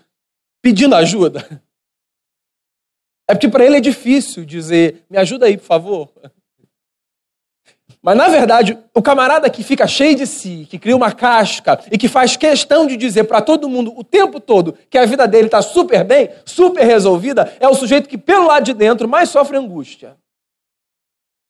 pedindo 0.61 0.95
ajuda. 0.95 1.63
É 3.27 3.35
porque 3.35 3.49
para 3.49 3.65
ele 3.65 3.77
é 3.77 3.81
difícil 3.81 4.45
dizer: 4.45 5.05
me 5.09 5.17
ajuda 5.19 5.47
aí, 5.47 5.57
por 5.57 5.67
favor. 5.67 6.11
Mas, 8.05 8.19
na 8.19 8.29
verdade, 8.29 8.79
o 8.93 9.01
camarada 9.01 9.49
que 9.49 9.63
fica 9.63 9.87
cheio 9.87 10.15
de 10.15 10.27
si, 10.27 10.67
que 10.69 10.79
cria 10.79 10.95
uma 10.95 11.11
casca 11.11 11.83
e 11.91 11.97
que 11.97 12.07
faz 12.07 12.37
questão 12.37 12.87
de 12.87 12.99
dizer 12.99 13.25
para 13.25 13.41
todo 13.41 13.67
mundo 13.67 13.95
o 13.97 14.05
tempo 14.05 14.39
todo 14.39 14.77
que 14.91 14.99
a 14.99 15.07
vida 15.07 15.27
dele 15.27 15.47
está 15.47 15.63
super 15.63 16.05
bem, 16.05 16.29
super 16.45 16.85
resolvida, 16.85 17.57
é 17.59 17.67
o 17.67 17.75
sujeito 17.75 18.07
que, 18.07 18.19
pelo 18.19 18.47
lado 18.47 18.63
de 18.63 18.75
dentro, 18.75 19.09
mais 19.09 19.31
sofre 19.31 19.57
angústia. 19.57 20.19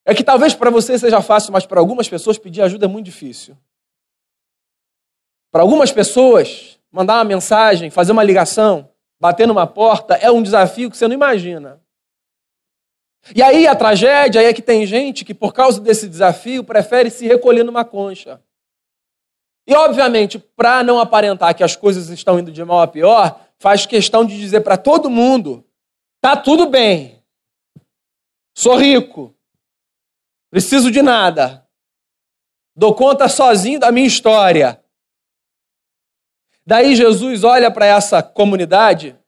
É 0.05 0.15
que 0.15 0.23
talvez 0.23 0.55
para 0.55 0.71
você 0.71 0.97
seja 0.97 1.21
fácil, 1.21 1.53
mas 1.53 1.67
para 1.67 1.81
algumas 1.81 2.09
pessoas 2.09 2.39
pedir 2.39 2.63
ajuda 2.63 2.87
é 2.87 2.89
muito 2.89 3.07
difícil. 3.07 3.57
Para 5.51 5.63
algumas 5.63 5.91
pessoas, 5.91 6.79
mandar 6.93 7.15
uma 7.15 7.25
mensagem, 7.25 7.91
fazer 7.91 8.13
uma 8.13 8.23
ligação, 8.23 8.89
bater 9.25 9.49
numa 9.49 9.67
porta 9.67 10.17
é 10.17 10.31
um 10.31 10.43
desafio 10.43 10.91
que 10.91 10.99
você 10.99 11.09
não 11.09 11.15
imagina. 11.15 11.81
E 13.35 13.43
aí 13.43 13.67
a 13.67 13.75
tragédia 13.75 14.43
é 14.43 14.53
que 14.53 14.61
tem 14.61 14.85
gente 14.85 15.25
que, 15.25 15.33
por 15.33 15.55
causa 15.55 15.81
desse 15.81 16.07
desafio, 16.07 16.63
prefere 16.63 17.09
se 17.09 17.27
recolher 17.27 17.65
numa 17.65 17.87
concha. 17.87 18.39
E, 19.67 19.75
obviamente, 19.75 20.39
para 20.39 20.83
não 20.83 20.99
aparentar 20.99 21.55
que 21.57 21.65
as 21.65 21.75
coisas 21.75 22.11
estão 22.11 22.39
indo 22.39 22.53
de 22.53 22.63
mal 22.63 22.83
a 22.83 22.87
pior, 22.87 23.41
faz 23.59 23.87
questão 23.87 24.27
de 24.27 24.39
dizer 24.39 24.61
para 24.61 24.77
todo 24.77 25.09
mundo: 25.09 25.65
tá 26.21 26.37
tudo 26.37 26.69
bem, 26.69 27.25
sou 28.55 28.77
rico, 28.77 29.35
preciso 30.51 30.91
de 30.91 31.01
nada, 31.01 31.67
dou 32.77 32.95
conta 32.95 33.27
sozinho 33.27 33.81
da 33.81 33.91
minha 33.91 34.07
história. 34.07 34.84
Daí 36.67 36.97
Jesus 36.97 37.45
olha 37.45 37.71
para 37.71 37.87
essa 37.87 38.23
comunidade 38.23 39.19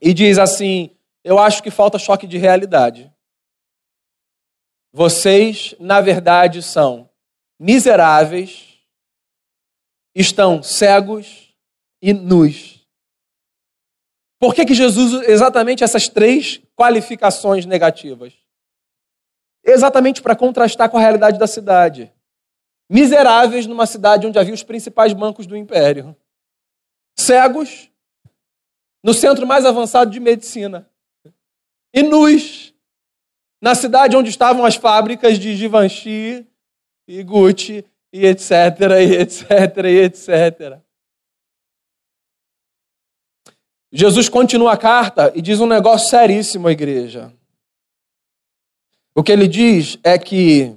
e 0.00 0.12
diz 0.12 0.38
assim: 0.38 0.96
Eu 1.22 1.38
acho 1.38 1.62
que 1.62 1.70
falta 1.70 1.98
choque 1.98 2.26
de 2.26 2.38
realidade. 2.38 3.12
Vocês, 4.92 5.74
na 5.78 6.00
verdade, 6.00 6.62
são 6.62 7.08
miseráveis, 7.58 8.78
estão 10.14 10.62
cegos 10.62 11.54
e 12.02 12.12
nus. 12.12 12.76
Por 14.38 14.54
que, 14.54 14.66
que 14.66 14.74
Jesus 14.74 15.12
usa 15.12 15.30
exatamente 15.30 15.84
essas 15.84 16.08
três 16.08 16.60
qualificações 16.74 17.64
negativas? 17.64 18.34
Exatamente 19.64 20.20
para 20.22 20.36
contrastar 20.36 20.90
com 20.90 20.98
a 20.98 21.00
realidade 21.00 21.38
da 21.38 21.46
cidade. 21.46 22.12
miseráveis 22.88 23.66
numa 23.66 23.84
cidade 23.84 24.26
onde 24.26 24.38
havia 24.38 24.54
os 24.54 24.62
principais 24.62 25.12
bancos 25.12 25.46
do 25.46 25.56
império. 25.56 26.16
Cegos, 27.18 27.90
no 29.02 29.14
centro 29.14 29.46
mais 29.46 29.64
avançado 29.64 30.10
de 30.10 30.20
medicina. 30.20 30.88
E 31.92 32.02
nus, 32.02 32.74
na 33.60 33.74
cidade 33.74 34.16
onde 34.16 34.28
estavam 34.28 34.64
as 34.64 34.76
fábricas 34.76 35.38
de 35.38 35.56
Givenchy 35.56 36.46
e 37.08 37.22
Gucci 37.22 37.84
e 38.12 38.26
etc, 38.26 38.50
e 39.00 39.14
etc, 39.14 39.76
e 39.84 40.02
etc. 40.02 40.80
Jesus 43.92 44.28
continua 44.28 44.72
a 44.72 44.76
carta 44.76 45.32
e 45.34 45.40
diz 45.40 45.58
um 45.58 45.66
negócio 45.66 46.10
seríssimo 46.10 46.68
à 46.68 46.72
igreja. 46.72 47.32
O 49.14 49.22
que 49.22 49.32
ele 49.32 49.48
diz 49.48 49.98
é 50.04 50.18
que 50.18 50.76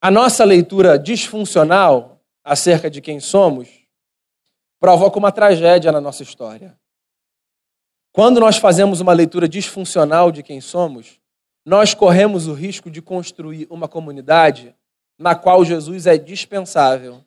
a 0.00 0.10
nossa 0.10 0.44
leitura 0.44 0.98
disfuncional 0.98 2.20
acerca 2.42 2.90
de 2.90 3.00
quem 3.00 3.20
somos 3.20 3.79
provoca 4.80 5.18
uma 5.18 5.30
tragédia 5.30 5.92
na 5.92 6.00
nossa 6.00 6.22
história. 6.22 6.74
Quando 8.12 8.40
nós 8.40 8.56
fazemos 8.56 9.00
uma 9.00 9.12
leitura 9.12 9.48
disfuncional 9.48 10.32
de 10.32 10.42
quem 10.42 10.60
somos, 10.60 11.20
nós 11.64 11.94
corremos 11.94 12.48
o 12.48 12.54
risco 12.54 12.90
de 12.90 13.02
construir 13.02 13.66
uma 13.70 13.86
comunidade 13.86 14.74
na 15.18 15.34
qual 15.34 15.64
Jesus 15.64 16.06
é 16.06 16.16
dispensável. 16.16 17.22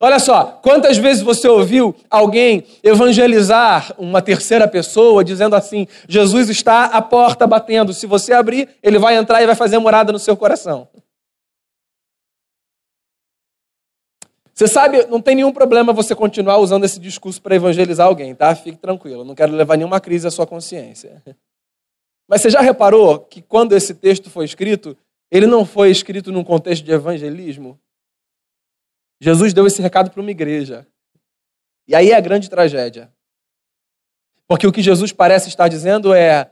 Olha 0.00 0.20
só, 0.20 0.60
quantas 0.62 0.96
vezes 0.96 1.24
você 1.24 1.48
ouviu 1.48 1.92
alguém 2.08 2.64
evangelizar 2.84 3.92
uma 3.98 4.22
terceira 4.22 4.68
pessoa 4.68 5.24
dizendo 5.24 5.56
assim: 5.56 5.88
Jesus 6.08 6.48
está 6.48 6.84
à 6.84 7.02
porta 7.02 7.48
batendo, 7.48 7.92
se 7.92 8.06
você 8.06 8.32
abrir, 8.32 8.68
ele 8.80 8.96
vai 8.96 9.16
entrar 9.16 9.42
e 9.42 9.46
vai 9.46 9.56
fazer 9.56 9.76
morada 9.78 10.12
no 10.12 10.18
seu 10.20 10.36
coração. 10.36 10.88
Você 14.58 14.66
sabe, 14.66 15.06
não 15.06 15.22
tem 15.22 15.36
nenhum 15.36 15.52
problema 15.52 15.92
você 15.92 16.16
continuar 16.16 16.58
usando 16.58 16.82
esse 16.82 16.98
discurso 16.98 17.40
para 17.40 17.54
evangelizar 17.54 18.08
alguém, 18.08 18.34
tá? 18.34 18.52
Fique 18.56 18.76
tranquilo, 18.76 19.24
não 19.24 19.32
quero 19.32 19.52
levar 19.52 19.76
nenhuma 19.76 20.00
crise 20.00 20.26
à 20.26 20.32
sua 20.32 20.48
consciência. 20.48 21.22
Mas 22.26 22.42
você 22.42 22.50
já 22.50 22.60
reparou 22.60 23.20
que 23.20 23.40
quando 23.40 23.76
esse 23.76 23.94
texto 23.94 24.28
foi 24.28 24.44
escrito, 24.44 24.98
ele 25.30 25.46
não 25.46 25.64
foi 25.64 25.92
escrito 25.92 26.32
num 26.32 26.42
contexto 26.42 26.82
de 26.84 26.90
evangelismo? 26.90 27.78
Jesus 29.20 29.54
deu 29.54 29.64
esse 29.64 29.80
recado 29.80 30.10
para 30.10 30.20
uma 30.20 30.30
igreja. 30.32 30.84
E 31.86 31.94
aí 31.94 32.10
é 32.10 32.16
a 32.16 32.20
grande 32.20 32.50
tragédia. 32.50 33.12
Porque 34.48 34.66
o 34.66 34.72
que 34.72 34.82
Jesus 34.82 35.12
parece 35.12 35.48
estar 35.48 35.68
dizendo 35.68 36.12
é: 36.12 36.50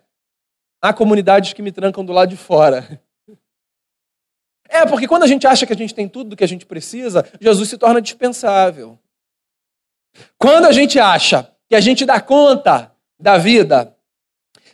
há 0.80 0.92
comunidades 0.92 1.52
que 1.52 1.60
me 1.60 1.72
trancam 1.72 2.04
do 2.04 2.12
lado 2.12 2.28
de 2.28 2.36
fora. 2.36 3.02
É, 4.76 4.85
porque 4.85 5.09
quando 5.09 5.23
a 5.23 5.26
gente 5.26 5.47
acha 5.47 5.64
que 5.64 5.73
a 5.73 5.76
gente 5.76 5.95
tem 5.95 6.06
tudo 6.06 6.30
do 6.30 6.37
que 6.37 6.45
a 6.45 6.49
gente 6.49 6.66
precisa, 6.66 7.26
Jesus 7.40 7.71
se 7.71 7.78
torna 7.78 8.00
dispensável. 8.00 8.99
Quando 10.37 10.66
a 10.66 10.73
gente 10.73 10.99
acha 10.99 11.50
que 11.66 11.75
a 11.75 11.80
gente 11.80 12.04
dá 12.04 12.21
conta 12.21 12.92
da 13.18 13.38
vida, 13.38 13.97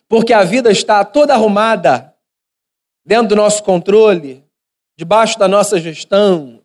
porque 0.09 0.33
a 0.33 0.43
vida 0.43 0.73
está 0.73 1.05
toda 1.05 1.35
arrumada 1.35 2.13
dentro 3.07 3.29
do 3.29 3.37
nosso 3.37 3.63
controle, 3.63 4.45
debaixo 4.97 5.39
da 5.39 5.47
nossa 5.47 5.79
gestão, 5.79 6.61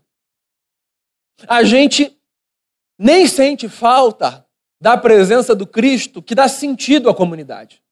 a 1.48 1.64
gente 1.64 2.18
nem 2.98 3.28
sente 3.28 3.70
falta 3.70 4.44
da 4.82 4.98
presença 4.98 5.54
do 5.54 5.68
Cristo 5.68 6.24
que 6.24 6.34
dá 6.34 6.48
sentido 6.48 7.08
à 7.08 7.14
comunidade. 7.14 7.84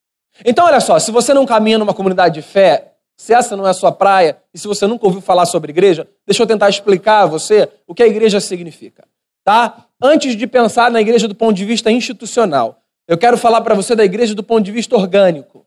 Então, 0.43 0.65
olha 0.65 0.79
só, 0.79 0.97
se 0.97 1.11
você 1.11 1.35
não 1.35 1.45
caminha 1.45 1.77
numa 1.77 1.93
comunidade 1.93 2.33
de 2.33 2.41
fé, 2.41 2.94
se 3.17 3.33
essa 3.33 3.55
não 3.55 3.65
é 3.65 3.69
a 3.69 3.73
sua 3.73 3.91
praia 3.91 4.37
e 4.53 4.59
se 4.59 4.67
você 4.67 4.85
nunca 4.85 5.05
ouviu 5.05 5.21
falar 5.21 5.45
sobre 5.45 5.71
igreja, 5.71 6.07
deixa 6.25 6.43
eu 6.43 6.47
tentar 6.47 6.69
explicar 6.69 7.21
a 7.21 7.25
você 7.25 7.69
o 7.87 7.93
que 7.93 8.03
a 8.03 8.07
igreja 8.07 8.39
significa, 8.39 9.05
tá? 9.43 9.85
Antes 10.01 10.35
de 10.35 10.45
pensar 10.45 10.91
na 10.91 10.99
igreja 10.99 11.27
do 11.27 11.35
ponto 11.35 11.55
de 11.55 11.65
vista 11.65 11.89
institucional, 11.89 12.81
eu 13.07 13.17
quero 13.17 13.37
falar 13.37 13.61
para 13.61 13.75
você 13.75 13.95
da 13.95 14.03
igreja 14.03 14.35
do 14.35 14.43
ponto 14.43 14.65
de 14.65 14.71
vista 14.71 14.95
orgânico. 14.95 15.65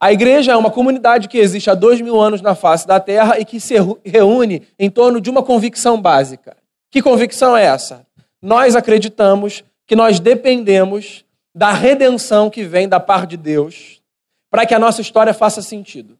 A 0.00 0.12
igreja 0.12 0.52
é 0.52 0.56
uma 0.56 0.70
comunidade 0.70 1.28
que 1.28 1.38
existe 1.38 1.70
há 1.70 1.74
dois 1.74 2.00
mil 2.00 2.20
anos 2.20 2.40
na 2.40 2.54
face 2.54 2.86
da 2.86 3.00
terra 3.00 3.38
e 3.38 3.44
que 3.44 3.58
se 3.60 3.74
reúne 4.04 4.62
em 4.78 4.90
torno 4.90 5.20
de 5.20 5.30
uma 5.30 5.42
convicção 5.42 6.00
básica. 6.00 6.56
Que 6.90 7.02
convicção 7.02 7.56
é 7.56 7.64
essa? 7.64 8.06
Nós 8.40 8.76
acreditamos 8.76 9.64
que 9.86 9.96
nós 9.96 10.20
dependemos 10.20 11.24
da 11.54 11.72
redenção 11.72 12.50
que 12.50 12.64
vem 12.64 12.88
da 12.88 12.98
parte 13.00 13.30
de 13.30 13.36
Deus 13.36 14.02
para 14.50 14.66
que 14.66 14.74
a 14.74 14.78
nossa 14.78 15.00
história 15.00 15.34
faça 15.34 15.62
sentido. 15.62 16.18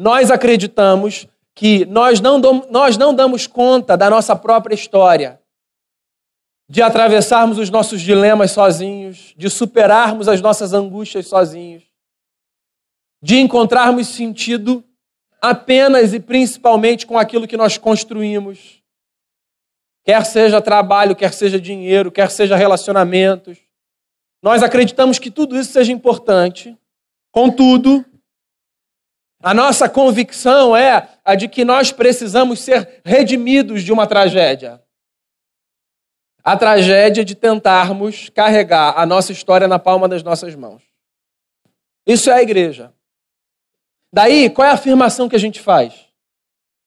Nós 0.00 0.30
acreditamos 0.30 1.28
que 1.54 1.84
nós 1.84 2.22
não, 2.22 2.40
nós 2.70 2.96
não 2.96 3.14
damos 3.14 3.46
conta 3.46 3.98
da 3.98 4.08
nossa 4.08 4.34
própria 4.34 4.74
história, 4.74 5.38
de 6.66 6.80
atravessarmos 6.80 7.58
os 7.58 7.68
nossos 7.68 8.00
dilemas 8.00 8.50
sozinhos, 8.52 9.34
de 9.36 9.50
superarmos 9.50 10.26
as 10.26 10.40
nossas 10.40 10.72
angústias 10.72 11.26
sozinhos, 11.26 11.82
de 13.22 13.40
encontrarmos 13.40 14.06
sentido 14.06 14.82
apenas 15.38 16.14
e 16.14 16.18
principalmente 16.18 17.06
com 17.06 17.18
aquilo 17.18 17.46
que 17.46 17.58
nós 17.58 17.76
construímos 17.76 18.82
quer 20.02 20.24
seja 20.24 20.62
trabalho, 20.62 21.14
quer 21.14 21.34
seja 21.34 21.60
dinheiro, 21.60 22.10
quer 22.10 22.30
seja 22.30 22.56
relacionamentos. 22.56 23.58
Nós 24.42 24.62
acreditamos 24.62 25.18
que 25.18 25.30
tudo 25.30 25.58
isso 25.58 25.72
seja 25.72 25.92
importante. 25.92 26.74
Contudo, 27.30 28.02
a 29.42 29.54
nossa 29.54 29.88
convicção 29.88 30.76
é 30.76 31.08
a 31.24 31.34
de 31.34 31.48
que 31.48 31.64
nós 31.64 31.90
precisamos 31.90 32.60
ser 32.60 33.00
redimidos 33.04 33.82
de 33.82 33.92
uma 33.92 34.06
tragédia. 34.06 34.82
A 36.44 36.56
tragédia 36.56 37.24
de 37.24 37.34
tentarmos 37.34 38.28
carregar 38.30 38.98
a 38.98 39.06
nossa 39.06 39.32
história 39.32 39.66
na 39.66 39.78
palma 39.78 40.06
das 40.06 40.22
nossas 40.22 40.54
mãos. 40.54 40.82
Isso 42.06 42.30
é 42.30 42.34
a 42.34 42.42
igreja. 42.42 42.92
Daí, 44.12 44.50
qual 44.50 44.66
é 44.66 44.70
a 44.70 44.74
afirmação 44.74 45.28
que 45.28 45.36
a 45.36 45.40
gente 45.40 45.60
faz? 45.60 46.06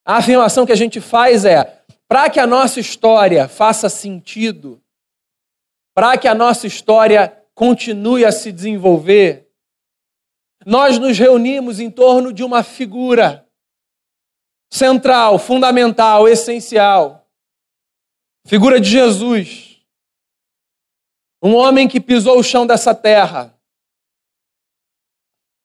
A 0.05 0.17
afirmação 0.17 0.65
que 0.65 0.71
a 0.71 0.77
gente 0.77 0.99
faz 0.99 1.45
é: 1.45 1.81
para 2.07 2.29
que 2.29 2.39
a 2.39 2.45
nossa 2.45 2.79
história 2.79 3.47
faça 3.47 3.89
sentido, 3.89 4.81
para 5.95 6.17
que 6.17 6.27
a 6.27 6.35
nossa 6.35 6.67
história 6.67 7.35
continue 7.55 8.25
a 8.25 8.31
se 8.31 8.51
desenvolver, 8.51 9.42
nós 10.65 10.97
nos 10.97 11.17
reunimos 11.17 11.80
em 11.80 11.89
torno 11.89 12.32
de 12.32 12.43
uma 12.43 12.63
figura 12.63 13.47
central, 14.71 15.38
fundamental, 15.38 16.28
essencial. 16.28 17.28
Figura 18.45 18.80
de 18.80 18.89
Jesus. 18.89 19.82
Um 21.41 21.56
homem 21.56 21.88
que 21.88 21.99
pisou 21.99 22.39
o 22.39 22.43
chão 22.43 22.65
dessa 22.65 22.95
terra, 22.95 23.54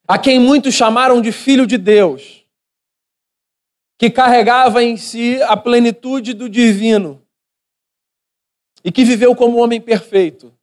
a 0.07 0.17
quem 0.17 0.39
muitos 0.39 0.73
chamaram 0.73 1.21
de 1.21 1.31
filho 1.31 1.65
de 1.65 1.77
Deus 1.77 2.39
que 3.99 4.09
carregava 4.09 4.81
em 4.81 4.95
si 4.95 5.41
a 5.43 5.57
plenitude 5.57 6.33
do 6.33 6.49
divino 6.49 7.21
e 8.81 8.93
que 8.93 9.03
viveu 9.03 9.35
como 9.35 9.57
um 9.57 9.61
homem 9.61 9.81
perfeito. 9.81 10.57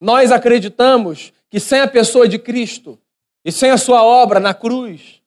Nós 0.00 0.30
acreditamos 0.30 1.32
que 1.50 1.58
sem 1.58 1.80
a 1.80 1.88
pessoa 1.88 2.28
de 2.28 2.38
Cristo 2.38 2.96
e 3.44 3.50
sem 3.50 3.70
a 3.70 3.78
sua 3.78 4.02
obra 4.04 4.38
na 4.38 4.54
cruz 4.54 5.20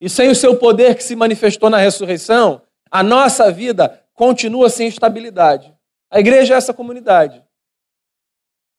e 0.00 0.08
sem 0.10 0.30
o 0.30 0.34
seu 0.34 0.56
poder 0.56 0.96
que 0.96 1.04
se 1.04 1.14
manifestou 1.14 1.70
na 1.70 1.78
ressurreição, 1.78 2.62
a 2.90 3.02
nossa 3.02 3.50
vida 3.52 4.02
continua 4.12 4.68
sem 4.68 4.88
estabilidade. 4.88 5.72
A 6.10 6.18
igreja 6.18 6.54
é 6.54 6.56
essa 6.56 6.74
comunidade. 6.74 7.42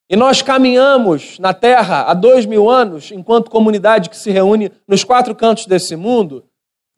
E 0.10 0.16
nós 0.16 0.42
caminhamos 0.42 1.40
na 1.40 1.54
terra 1.54 2.04
há 2.04 2.14
dois 2.14 2.46
mil 2.46 2.70
anos, 2.70 3.10
enquanto 3.12 3.50
comunidade 3.50 4.10
que 4.10 4.18
se 4.18 4.32
reúne 4.32 4.72
nos 4.88 5.04
quatro 5.04 5.34
cantos 5.34 5.66
desse 5.66 5.96
mundo, 5.96 6.46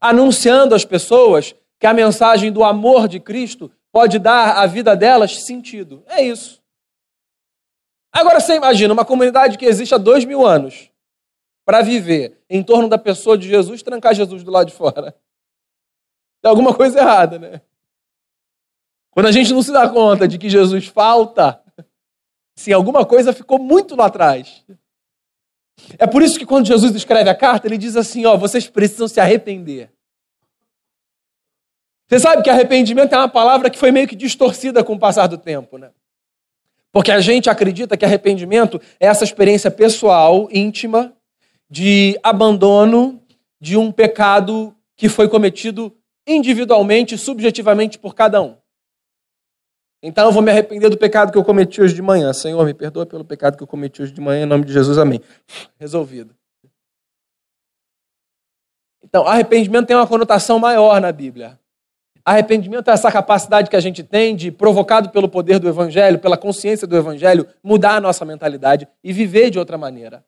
anunciando 0.01 0.75
às 0.75 0.83
pessoas 0.83 1.55
que 1.79 1.85
a 1.85 1.93
mensagem 1.93 2.51
do 2.51 2.63
amor 2.63 3.07
de 3.07 3.19
Cristo 3.19 3.71
pode 3.91 4.17
dar 4.17 4.57
à 4.57 4.65
vida 4.65 4.95
delas 4.95 5.43
sentido. 5.43 6.03
É 6.07 6.21
isso. 6.23 6.61
Agora 8.11 8.39
você 8.39 8.55
imagina 8.55 8.93
uma 8.93 9.05
comunidade 9.05 9.57
que 9.57 9.65
existe 9.65 9.93
há 9.93 9.97
dois 9.97 10.25
mil 10.25 10.45
anos 10.45 10.89
para 11.65 11.81
viver 11.81 12.39
em 12.49 12.63
torno 12.63 12.87
da 12.87 12.97
pessoa 12.97 13.37
de 13.37 13.47
Jesus, 13.47 13.81
trancar 13.81 14.13
Jesus 14.13 14.43
do 14.43 14.51
lado 14.51 14.67
de 14.67 14.73
fora. 14.73 15.15
Tem 16.41 16.49
alguma 16.49 16.73
coisa 16.73 16.99
errada, 16.99 17.39
né? 17.39 17.61
Quando 19.09 19.25
a 19.25 19.31
gente 19.31 19.51
não 19.51 19.63
se 19.63 19.71
dá 19.71 19.89
conta 19.89 20.27
de 20.27 20.37
que 20.37 20.49
Jesus 20.49 20.85
falta, 20.87 21.59
se 22.55 22.71
alguma 22.71 23.05
coisa 23.05 23.33
ficou 23.33 23.57
muito 23.57 23.95
lá 23.95 24.05
atrás. 24.05 24.63
É 25.97 26.05
por 26.05 26.21
isso 26.21 26.37
que 26.37 26.45
quando 26.45 26.67
Jesus 26.67 26.93
escreve 26.95 27.29
a 27.29 27.35
carta, 27.35 27.67
ele 27.67 27.77
diz 27.77 27.95
assim: 27.95 28.25
ó, 28.25 28.37
vocês 28.37 28.69
precisam 28.69 29.07
se 29.07 29.19
arrepender. 29.19 29.91
Você 32.07 32.19
sabe 32.19 32.43
que 32.43 32.49
arrependimento 32.49 33.13
é 33.13 33.17
uma 33.17 33.27
palavra 33.27 33.69
que 33.69 33.79
foi 33.79 33.91
meio 33.91 34.07
que 34.07 34.15
distorcida 34.15 34.83
com 34.83 34.93
o 34.93 34.99
passar 34.99 35.27
do 35.27 35.37
tempo, 35.37 35.77
né? 35.77 35.91
Porque 36.91 37.11
a 37.11 37.19
gente 37.19 37.49
acredita 37.49 37.97
que 37.97 38.05
arrependimento 38.05 38.79
é 38.99 39.07
essa 39.07 39.23
experiência 39.23 39.71
pessoal, 39.71 40.47
íntima, 40.51 41.13
de 41.69 42.19
abandono 42.23 43.21
de 43.59 43.77
um 43.77 43.91
pecado 43.91 44.75
que 44.95 45.09
foi 45.09 45.27
cometido 45.27 45.95
individualmente, 46.27 47.17
subjetivamente 47.17 47.99
por 47.99 48.15
cada 48.15 48.41
um. 48.41 48.55
Então 50.01 50.25
eu 50.27 50.31
vou 50.31 50.41
me 50.41 50.51
arrepender 50.51 50.89
do 50.89 50.97
pecado 50.97 51.31
que 51.31 51.37
eu 51.37 51.43
cometi 51.43 51.81
hoje 51.81 51.95
de 51.95 52.01
manhã. 52.01 52.31
Senhor, 52.31 52.63
me 52.65 52.73
perdoa 52.73 53.05
pelo 53.05 53.25
pecado 53.25 53.57
que 53.57 53.63
eu 53.63 53.67
cometi 53.67 54.01
hoje 54.01 54.11
de 54.11 54.21
manhã, 54.21 54.43
em 54.43 54.47
nome 54.47 54.63
de 54.63 54.71
Jesus, 54.71 54.97
amém. 54.97 55.19
Resolvido. 55.79 56.35
Então, 59.03 59.25
arrependimento 59.25 59.87
tem 59.87 59.95
uma 59.95 60.07
conotação 60.07 60.59
maior 60.59 60.99
na 60.99 61.11
Bíblia. 61.11 61.59
Arrependimento 62.23 62.89
é 62.89 62.93
essa 62.93 63.11
capacidade 63.11 63.69
que 63.69 63.75
a 63.75 63.79
gente 63.79 64.03
tem 64.03 64.35
de, 64.35 64.51
provocado 64.51 65.09
pelo 65.09 65.29
poder 65.29 65.59
do 65.59 65.67
Evangelho, 65.67 66.19
pela 66.19 66.37
consciência 66.37 66.87
do 66.87 66.97
Evangelho, 66.97 67.47
mudar 67.63 67.95
a 67.95 68.01
nossa 68.01 68.25
mentalidade 68.25 68.87
e 69.03 69.13
viver 69.13 69.49
de 69.49 69.59
outra 69.59 69.77
maneira. 69.77 70.25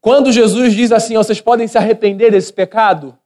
Quando 0.00 0.32
Jesus 0.32 0.74
diz 0.74 0.92
assim, 0.92 1.16
vocês 1.16 1.40
podem 1.40 1.66
se 1.68 1.78
arrepender 1.78 2.30
desse 2.30 2.52
pecado, 2.52 3.18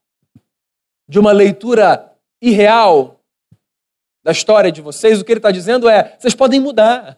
de 1.08 1.18
uma 1.18 1.32
leitura 1.32 2.12
irreal, 2.40 3.20
da 4.26 4.32
história 4.32 4.72
de 4.72 4.82
vocês, 4.82 5.20
o 5.20 5.24
que 5.24 5.30
ele 5.30 5.38
está 5.38 5.52
dizendo 5.52 5.88
é: 5.88 6.16
vocês 6.18 6.34
podem 6.34 6.58
mudar. 6.58 7.16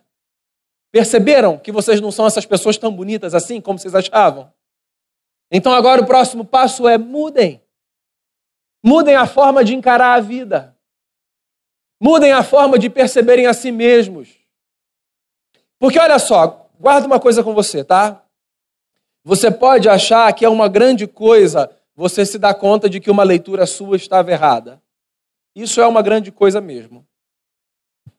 Perceberam 0.93 1.59
que 1.59 1.73
vocês 1.73 2.01
não 2.01 2.13
são 2.13 2.27
essas 2.27 2.45
pessoas 2.45 2.77
tão 2.77 2.93
bonitas 2.93 3.35
assim 3.35 3.61
como 3.61 3.79
vocês 3.79 3.95
achavam? 3.95 4.53
Então 5.51 5.73
agora 5.73 6.03
o 6.03 6.07
próximo 6.07 6.45
passo 6.45 6.87
é 6.87 6.99
mudem. 6.99 7.63
Mudem 8.85 9.17
a 9.17 9.27
forma 9.27 9.65
de 9.65 9.75
encarar 9.75 10.15
a 10.15 10.21
vida. 10.21 10.77
Mudem 12.01 12.33
a 12.33 12.43
forma 12.43 12.79
de 12.79 12.91
perceberem 12.91 13.47
a 13.47 13.55
si 13.55 13.73
mesmos. 13.73 14.37
Porque 15.79 15.99
olha 15.99 16.19
só, 16.19 16.71
guarda 16.79 17.07
uma 17.07 17.19
coisa 17.19 17.43
com 17.43 17.55
você, 17.55 17.83
tá? 17.83 18.23
Você 19.29 19.51
pode 19.51 19.91
achar 19.91 20.33
que 20.33 20.43
é 20.43 20.49
uma 20.49 20.69
grande 20.69 21.07
coisa 21.07 21.71
você 21.95 22.25
se 22.25 22.39
dar 22.39 22.55
conta 22.55 22.89
de 22.89 22.99
que 22.99 23.11
uma 23.11 23.23
leitura 23.23 23.67
sua 23.67 23.95
estava 23.95 24.33
errada. 24.33 24.83
Isso 25.55 25.83
é 25.83 25.87
uma 25.87 26.01
grande 26.01 26.33
coisa 26.33 26.63
mesmo. 26.63 27.07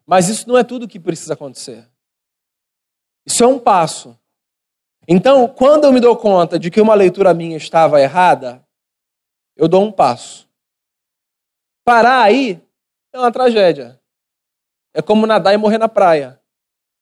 Mas 0.06 0.30
isso 0.30 0.48
não 0.48 0.56
é 0.56 0.64
tudo 0.64 0.88
que 0.88 1.00
precisa 1.00 1.34
acontecer. 1.34 1.90
Isso 3.26 3.44
é 3.44 3.48
um 3.48 3.58
passo. 3.58 4.16
Então, 5.08 5.48
quando 5.48 5.86
eu 5.86 5.92
me 5.92 6.00
dou 6.00 6.16
conta 6.16 6.60
de 6.60 6.70
que 6.70 6.80
uma 6.80 6.94
leitura 6.94 7.34
minha 7.34 7.58
estava 7.58 8.00
errada, 8.00 8.64
eu 9.56 9.68
dou 9.68 9.84
um 9.84 9.92
passo. 9.92 10.48
Parar 11.84 12.22
aí 12.22 12.62
é 13.12 13.18
uma 13.18 13.32
tragédia. 13.32 14.00
É 14.94 15.02
como 15.02 15.26
nadar 15.26 15.56
e 15.56 15.58
morrer 15.58 15.80
na 15.80 15.90
praia. 15.90 16.40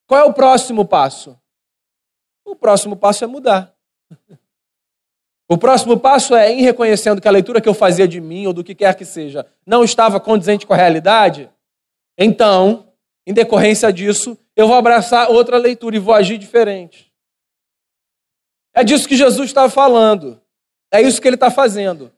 Qual 0.06 0.18
é 0.18 0.24
o 0.24 0.32
próximo 0.32 0.86
passo? 0.88 1.38
O 2.42 2.56
próximo 2.56 2.96
passo 2.96 3.22
é 3.22 3.26
mudar. 3.26 3.77
O 5.48 5.56
próximo 5.56 5.98
passo 5.98 6.36
é, 6.36 6.52
em 6.52 6.60
reconhecendo 6.60 7.20
que 7.20 7.28
a 7.28 7.30
leitura 7.30 7.60
que 7.60 7.68
eu 7.68 7.74
fazia 7.74 8.06
de 8.06 8.20
mim, 8.20 8.46
ou 8.46 8.52
do 8.52 8.62
que 8.62 8.74
quer 8.74 8.94
que 8.94 9.04
seja, 9.04 9.46
não 9.66 9.82
estava 9.82 10.20
condizente 10.20 10.66
com 10.66 10.74
a 10.74 10.76
realidade, 10.76 11.50
então, 12.18 12.92
em 13.26 13.32
decorrência 13.32 13.92
disso, 13.92 14.36
eu 14.54 14.66
vou 14.66 14.76
abraçar 14.76 15.30
outra 15.30 15.56
leitura 15.56 15.96
e 15.96 16.00
vou 16.00 16.12
agir 16.12 16.36
diferente. 16.36 17.12
É 18.74 18.84
disso 18.84 19.08
que 19.08 19.16
Jesus 19.16 19.48
está 19.48 19.70
falando. 19.70 20.40
É 20.90 21.00
isso 21.00 21.20
que 21.20 21.28
ele 21.28 21.36
está 21.36 21.50
fazendo. 21.50 22.12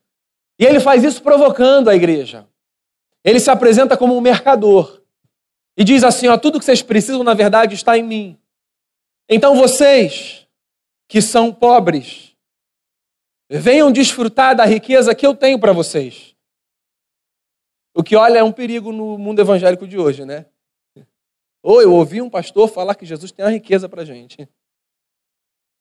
E 0.58 0.64
ele 0.64 0.80
faz 0.80 1.04
isso 1.04 1.22
provocando 1.22 1.88
a 1.88 1.94
igreja. 1.94 2.46
Ele 3.24 3.38
se 3.38 3.50
apresenta 3.50 3.96
como 3.96 4.16
um 4.16 4.20
mercador. 4.20 5.00
E 5.76 5.84
diz 5.84 6.04
assim: 6.04 6.28
ó, 6.28 6.36
tudo 6.36 6.58
que 6.58 6.64
vocês 6.64 6.82
precisam, 6.82 7.22
na 7.22 7.34
verdade, 7.34 7.74
está 7.74 7.96
em 7.96 8.02
mim. 8.02 8.38
Então 9.28 9.54
vocês, 9.54 10.39
que 11.10 11.20
são 11.20 11.52
pobres, 11.52 12.30
Venham 13.52 13.90
desfrutar 13.90 14.54
da 14.54 14.64
riqueza 14.64 15.12
que 15.12 15.26
eu 15.26 15.34
tenho 15.34 15.58
para 15.58 15.72
vocês. 15.72 16.36
O 17.92 18.00
que, 18.00 18.14
olha, 18.14 18.38
é 18.38 18.44
um 18.44 18.52
perigo 18.52 18.92
no 18.92 19.18
mundo 19.18 19.40
evangélico 19.40 19.88
de 19.88 19.98
hoje, 19.98 20.24
né? 20.24 20.46
Ou 21.60 21.82
eu 21.82 21.92
ouvi 21.92 22.22
um 22.22 22.30
pastor 22.30 22.68
falar 22.68 22.94
que 22.94 23.04
Jesus 23.04 23.32
tem 23.32 23.44
uma 23.44 23.50
riqueza 23.50 23.88
para 23.88 24.02
a 24.02 24.04
gente. 24.04 24.48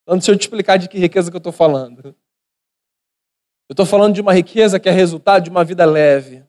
Então, 0.01 0.17
deixa 0.17 0.31
eu 0.31 0.37
te 0.37 0.41
explicar 0.41 0.77
de 0.77 0.89
que 0.89 0.97
riqueza 0.97 1.29
que 1.29 1.37
eu 1.37 1.39
estou 1.39 1.53
falando. 1.53 2.07
Eu 3.69 3.73
estou 3.73 3.85
falando 3.85 4.15
de 4.15 4.21
uma 4.21 4.33
riqueza 4.33 4.79
que 4.79 4.89
é 4.89 4.91
resultado 4.91 5.43
de 5.43 5.51
uma 5.51 5.63
vida 5.63 5.85
leve, 5.85 6.43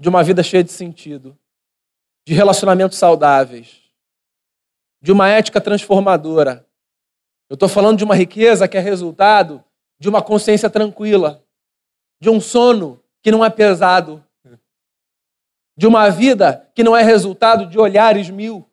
de 0.00 0.08
uma 0.08 0.24
vida 0.24 0.42
cheia 0.42 0.64
de 0.64 0.72
sentido, 0.72 1.38
de 2.26 2.32
relacionamentos 2.32 2.96
saudáveis, 2.96 3.92
de 5.02 5.12
uma 5.12 5.28
ética 5.28 5.60
transformadora. 5.60 6.63
Eu 7.54 7.56
estou 7.56 7.68
falando 7.68 7.96
de 7.96 8.02
uma 8.02 8.16
riqueza 8.16 8.66
que 8.66 8.76
é 8.76 8.80
resultado 8.80 9.62
de 9.96 10.08
uma 10.08 10.20
consciência 10.20 10.68
tranquila, 10.68 11.40
de 12.20 12.28
um 12.28 12.40
sono 12.40 13.00
que 13.22 13.30
não 13.30 13.44
é 13.44 13.48
pesado, 13.48 14.24
de 15.76 15.86
uma 15.86 16.10
vida 16.10 16.68
que 16.74 16.82
não 16.82 16.96
é 16.96 17.04
resultado 17.04 17.66
de 17.66 17.78
olhares 17.78 18.28
mil 18.28 18.68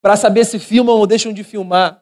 para 0.00 0.14
saber 0.14 0.44
se 0.44 0.60
filmam 0.60 0.94
ou 0.94 1.04
deixam 1.04 1.32
de 1.32 1.42
filmar. 1.42 2.00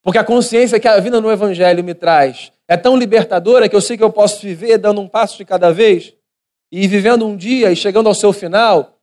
Porque 0.00 0.16
a 0.16 0.22
consciência 0.22 0.78
que 0.78 0.86
a 0.86 1.00
vida 1.00 1.20
no 1.20 1.28
Evangelho 1.28 1.82
me 1.82 1.92
traz 1.92 2.52
é 2.68 2.76
tão 2.76 2.96
libertadora 2.96 3.68
que 3.68 3.74
eu 3.74 3.80
sei 3.80 3.96
que 3.96 4.04
eu 4.04 4.12
posso 4.12 4.40
viver 4.42 4.78
dando 4.78 5.00
um 5.00 5.08
passo 5.08 5.36
de 5.36 5.44
cada 5.44 5.72
vez 5.72 6.14
e 6.70 6.86
vivendo 6.86 7.26
um 7.26 7.36
dia 7.36 7.72
e 7.72 7.74
chegando 7.74 8.06
ao 8.06 8.14
seu 8.14 8.32
final, 8.32 8.96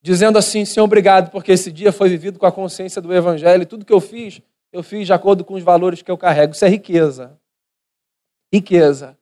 dizendo 0.00 0.38
assim: 0.38 0.64
Senhor, 0.64 0.84
obrigado, 0.84 1.32
porque 1.32 1.50
esse 1.50 1.72
dia 1.72 1.90
foi 1.90 2.08
vivido 2.08 2.38
com 2.38 2.46
a 2.46 2.52
consciência 2.52 3.02
do 3.02 3.12
Evangelho 3.12 3.64
e 3.64 3.66
tudo 3.66 3.84
que 3.84 3.92
eu 3.92 4.00
fiz, 4.00 4.40
eu 4.72 4.82
fiz 4.82 5.06
de 5.06 5.12
acordo 5.12 5.44
com 5.44 5.54
os 5.54 5.62
valores 5.62 6.02
que 6.02 6.10
eu 6.10 6.18
carrego. 6.18 6.52
Isso 6.52 6.64
é 6.64 6.68
riqueza 6.68 7.38
riqueza. 8.52 9.16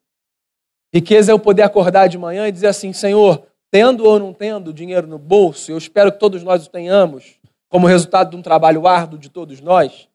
Riqueza 0.93 1.33
é 1.33 1.35
o 1.35 1.39
poder 1.39 1.63
acordar 1.63 2.09
de 2.09 2.17
manhã 2.17 2.49
e 2.49 2.53
dizer 2.53 2.69
assim: 2.69 2.93
Senhor, 2.93 3.47
tendo 3.71 4.05
ou 4.05 4.19
não 4.19 4.33
tendo 4.33 4.73
dinheiro 4.73 5.07
no 5.07 5.19
bolso, 5.19 5.71
eu 5.71 5.79
espero 5.79 6.13
que 6.13 6.19
todos 6.19 6.43
nós 6.43 6.67
o 6.67 6.71
tenhamos, 6.71 7.39
como 7.69 7.87
resultado 7.87 8.31
de 8.31 8.37
um 8.37 8.43
trabalho 8.43 8.87
árduo 8.87 9.19
de 9.19 9.29
todos 9.29 9.61
nós. 9.61 10.09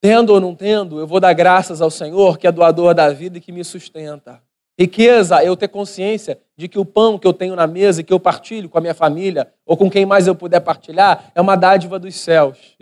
Tendo 0.00 0.32
ou 0.32 0.40
não 0.40 0.54
tendo, 0.54 1.00
eu 1.00 1.06
vou 1.06 1.18
dar 1.18 1.32
graças 1.32 1.80
ao 1.80 1.90
Senhor, 1.90 2.38
que 2.38 2.46
é 2.46 2.52
doador 2.52 2.94
da 2.94 3.10
vida 3.10 3.38
e 3.38 3.40
que 3.40 3.50
me 3.50 3.64
sustenta. 3.64 4.40
Riqueza 4.78 5.42
é 5.42 5.48
eu 5.48 5.56
ter 5.56 5.66
consciência 5.66 6.38
de 6.56 6.68
que 6.68 6.78
o 6.78 6.84
pão 6.84 7.18
que 7.18 7.26
eu 7.26 7.32
tenho 7.32 7.56
na 7.56 7.66
mesa 7.66 8.00
e 8.00 8.04
que 8.04 8.12
eu 8.12 8.20
partilho 8.20 8.68
com 8.68 8.78
a 8.78 8.80
minha 8.80 8.94
família 8.94 9.52
ou 9.66 9.76
com 9.76 9.90
quem 9.90 10.06
mais 10.06 10.28
eu 10.28 10.36
puder 10.36 10.60
partilhar 10.60 11.32
é 11.34 11.40
uma 11.40 11.56
dádiva 11.56 11.98
dos 11.98 12.14
céus. 12.14 12.76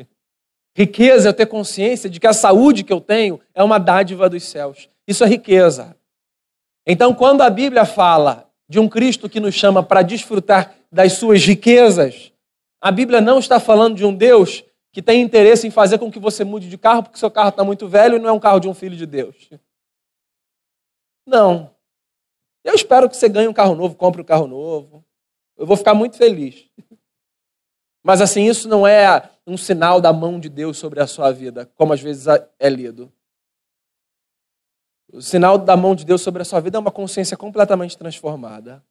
Riqueza 0.77 1.27
é 1.27 1.31
eu 1.31 1.33
ter 1.33 1.47
consciência 1.47 2.11
de 2.11 2.21
que 2.21 2.27
a 2.27 2.35
saúde 2.35 2.85
que 2.85 2.93
eu 2.93 3.01
tenho 3.01 3.41
é 3.55 3.65
uma 3.65 3.79
dádiva 3.79 4.29
dos 4.29 4.43
céus. 4.43 4.91
Isso 5.09 5.25
é 5.25 5.27
riqueza. 5.27 5.97
Então, 6.87 7.15
quando 7.15 7.41
a 7.41 7.49
Bíblia 7.49 7.87
fala 7.87 8.47
de 8.69 8.79
um 8.79 8.87
Cristo 8.87 9.27
que 9.27 9.41
nos 9.41 9.55
chama 9.55 9.83
para 9.83 10.03
desfrutar 10.03 10.75
das 10.93 11.15
suas 11.15 11.43
riquezas, 11.43 12.31
a 12.79 12.91
Bíblia 12.91 13.23
não 13.23 13.39
está 13.39 13.59
falando 13.59 13.97
de 13.97 14.05
um 14.05 14.15
Deus 14.15 14.63
que 14.93 15.01
tem 15.01 15.23
interesse 15.23 15.67
em 15.67 15.71
fazer 15.71 15.97
com 15.97 16.13
que 16.13 16.19
você 16.19 16.45
mude 16.45 16.69
de 16.69 16.77
carro 16.77 17.05
porque 17.05 17.19
seu 17.19 17.31
carro 17.31 17.49
está 17.49 17.65
muito 17.65 17.89
velho 17.89 18.17
e 18.17 18.19
não 18.19 18.29
é 18.29 18.33
um 18.33 18.39
carro 18.39 18.61
de 18.61 18.69
um 18.69 18.75
filho 18.75 18.99
de 18.99 19.07
Deus. 19.07 19.49
Não. 21.27 21.71
Eu 22.63 22.75
espero 22.75 23.09
que 23.09 23.17
você 23.17 23.31
ganhe 23.31 23.49
um 23.49 23.55
carro 23.55 23.75
novo, 23.75 23.95
compre 23.95 24.21
um 24.21 24.27
carro 24.27 24.47
novo. 24.47 25.03
Eu 25.57 25.65
vou 25.65 25.79
ficar 25.79 25.95
muito 25.95 26.19
feliz. 26.19 26.69
Mas 28.05 28.21
assim, 28.21 28.47
isso 28.47 28.69
não 28.69 28.87
é 28.87 29.31
um 29.47 29.57
sinal 29.57 30.01
da 30.01 30.13
mão 30.13 30.41
de 30.41 30.49
Deus 30.49 30.77
sobre 30.77 31.01
a 31.01 31.07
sua 31.07 31.31
vida, 31.31 31.67
como 31.77 31.93
às 31.93 32.01
vezes 32.01 32.27
é 32.59 32.69
lido. 32.69 33.13
O 35.13 35.23
sinal 35.23 35.57
da 35.57 35.77
mão 35.77 35.95
de 35.95 36.05
Deus 36.05 36.21
sobre 36.21 36.43
a 36.43 36.45
sua 36.45 36.61
vida 36.61 36.77
é 36.77 36.81
uma 36.81 36.91
consciência 36.91 37.37
completamente 37.37 37.97
transformada. 37.97 38.85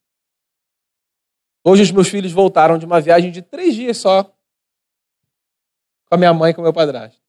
Hoje 1.63 1.83
os 1.83 1.91
meus 1.91 2.07
filhos 2.07 2.31
voltaram 2.31 2.77
de 2.77 2.85
uma 2.85 3.01
viagem 3.01 3.31
de 3.31 3.41
três 3.41 3.75
dias 3.75 3.97
só 3.97 4.23
com 4.23 6.15
a 6.15 6.17
minha 6.17 6.33
mãe 6.33 6.51
e 6.51 6.53
com 6.53 6.61
o 6.61 6.63
meu 6.63 6.73
padrasto. 6.73 7.19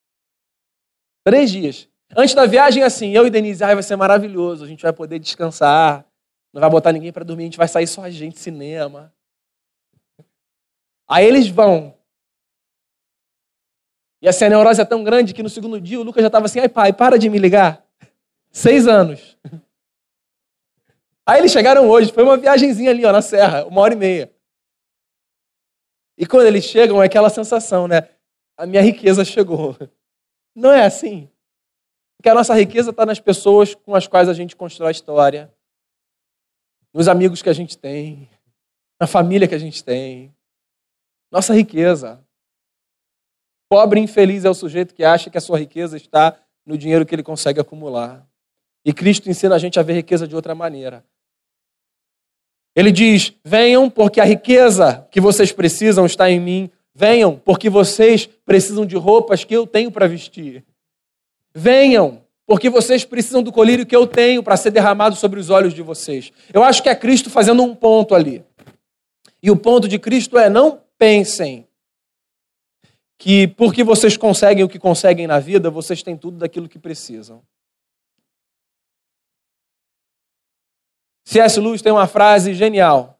Três 1.25 1.51
dias. 1.51 1.89
Antes 2.15 2.35
da 2.35 2.47
viagem, 2.47 2.83
assim, 2.83 3.11
eu 3.11 3.27
e 3.27 3.31
Denise, 3.31 3.65
ai, 3.65 3.75
vai 3.75 3.83
ser 3.83 3.97
maravilhoso, 3.97 4.65
a 4.65 4.69
gente 4.69 4.83
vai 4.83 4.93
poder 4.93 5.19
descansar, 5.19 6.07
não 6.53 6.61
vai 6.61 6.71
botar 6.71 6.93
ninguém 6.93 7.13
para 7.13 7.25
dormir, 7.25 7.45
a 7.45 7.47
gente 7.47 7.59
vai 7.59 7.67
sair 7.67 7.87
só 7.87 8.05
a 8.05 8.11
gente, 8.11 8.39
cinema. 8.39 9.13
Aí 11.09 11.27
eles 11.27 11.49
vão. 11.49 11.96
E 14.27 14.29
assim, 14.29 14.47
a 14.47 14.49
neurose 14.49 14.81
é 14.81 14.85
tão 14.85 15.05
grande 15.05 15.33
que 15.33 15.41
no 15.41 15.49
segundo 15.49 15.81
dia 15.81 16.01
o 16.01 16.03
Lucas 16.03 16.21
já 16.21 16.27
estava 16.27 16.47
assim: 16.47 16.59
ai 16.59 16.69
pai, 16.69 16.93
para 16.93 17.17
de 17.17 17.31
me 17.31 17.39
ligar. 17.39 17.87
Seis 18.51 18.89
anos. 18.89 19.39
Aí 21.25 21.39
eles 21.39 21.53
chegaram 21.53 21.89
hoje, 21.89 22.13
foi 22.13 22.25
uma 22.25 22.37
viagemzinha 22.37 22.91
ali 22.91 23.05
ó, 23.05 23.13
na 23.13 23.23
serra, 23.23 23.65
uma 23.67 23.81
hora 23.81 23.95
e 23.95 23.97
meia. 23.97 24.35
E 26.19 26.27
quando 26.27 26.45
eles 26.45 26.65
chegam, 26.65 27.01
é 27.01 27.07
aquela 27.07 27.31
sensação, 27.31 27.87
né? 27.87 28.09
A 28.57 28.67
minha 28.67 28.83
riqueza 28.83 29.25
chegou. 29.25 29.77
Não 30.57 30.73
é 30.73 30.85
assim. 30.85 31.31
Porque 32.17 32.29
a 32.29 32.35
nossa 32.35 32.53
riqueza 32.53 32.91
está 32.91 33.07
nas 33.07 33.21
pessoas 33.21 33.77
com 33.77 33.95
as 33.95 34.09
quais 34.09 34.29
a 34.29 34.33
gente 34.33 34.57
constrói 34.57 34.89
a 34.89 34.91
história, 34.91 35.55
nos 36.93 37.07
amigos 37.07 37.43
que 37.43 37.49
a 37.49 37.53
gente 37.53 37.79
tem, 37.79 38.29
na 39.01 39.07
família 39.07 39.47
que 39.47 39.55
a 39.55 39.59
gente 39.59 39.85
tem, 39.85 40.35
nossa 41.31 41.55
riqueza. 41.55 42.26
Pobre 43.69 44.01
e 44.01 44.05
infeliz 44.05 44.45
é 44.45 44.51
o 44.51 44.55
sujeito 44.55 44.95
que 44.95 45.05
acha 45.05 45.29
que 45.29 45.39
a 45.39 45.41
sua 45.41 45.59
riqueza 45.59 45.97
está 45.97 46.37
no 46.65 46.79
dinheiro 46.79 47.05
que 47.05 47.15
ele 47.15 47.23
consegue 47.23 47.61
acumular. 47.61 48.27
E 48.85 48.93
Cristo 48.93 49.29
ensina 49.29 49.55
a 49.55 49.59
gente 49.59 49.81
a 49.81 49.83
ver 49.83 49.95
riqueza 49.95 50.29
de 50.29 50.37
outra 50.37 50.55
maneira. 50.55 51.05
Ele 52.75 52.93
diz: 52.93 53.33
Venham, 53.45 53.91
porque 53.91 54.21
a 54.21 54.25
riqueza 54.25 55.07
que 55.11 55.21
vocês 55.21 55.51
precisam 55.51 56.07
está 56.07 56.31
em 56.31 56.39
mim. 56.39 56.71
Venham, 56.95 57.37
porque 57.45 57.69
vocês 57.69 58.27
precisam 58.45 58.87
de 58.87 58.97
roupas 58.97 59.45
que 59.45 59.55
eu 59.55 59.67
tenho 59.67 59.91
para 59.91 60.07
vestir. 60.07 60.65
Venham, 61.55 62.23
porque 62.47 62.71
vocês 62.71 63.05
precisam 63.05 63.43
do 63.43 63.53
colírio 63.53 63.85
que 63.85 63.97
eu 63.97 64.07
tenho 64.07 64.43
para 64.43 64.57
ser 64.57 64.71
derramado 64.71 65.17
sobre 65.17 65.41
os 65.41 65.51
olhos 65.51 65.75
de 65.75 65.83
vocês. 65.83 66.33
Eu 66.55 66.63
acho 66.63 66.83
que 66.83 66.89
é 66.89 66.95
Cristo 66.95 67.29
fazendo 67.29 67.63
um 67.63 67.75
ponto 67.75 68.15
ali. 68.15 68.45
E 69.43 69.51
o 69.51 69.57
ponto 69.57 69.89
de 69.89 69.99
Cristo 69.99 70.39
é: 70.39 70.49
não 70.49 70.81
pensem 70.99 71.67
que 73.19 73.49
porque 73.49 73.83
vocês 73.83 74.17
conseguem 74.17 74.65
o 74.65 74.69
que 74.69 74.79
conseguem 74.79 75.27
na 75.27 75.39
vida, 75.39 75.71
vocês 75.71 76.03
têm 76.03 76.17
tudo 76.17 76.39
daquilo 76.39 76.69
que 76.69 76.79
precisam. 76.79 77.43
C.S. 81.25 81.59
Lewis 81.59 81.83
tem 81.83 81.93
uma 81.93 82.07
frase 82.07 82.55
genial 82.55 83.19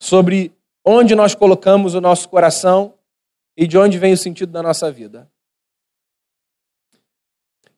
sobre 0.00 0.52
onde 0.84 1.14
nós 1.14 1.34
colocamos 1.34 1.94
o 1.94 2.00
nosso 2.00 2.28
coração 2.28 2.94
e 3.56 3.66
de 3.66 3.76
onde 3.76 3.98
vem 3.98 4.12
o 4.12 4.16
sentido 4.16 4.52
da 4.52 4.62
nossa 4.62 4.90
vida. 4.92 5.28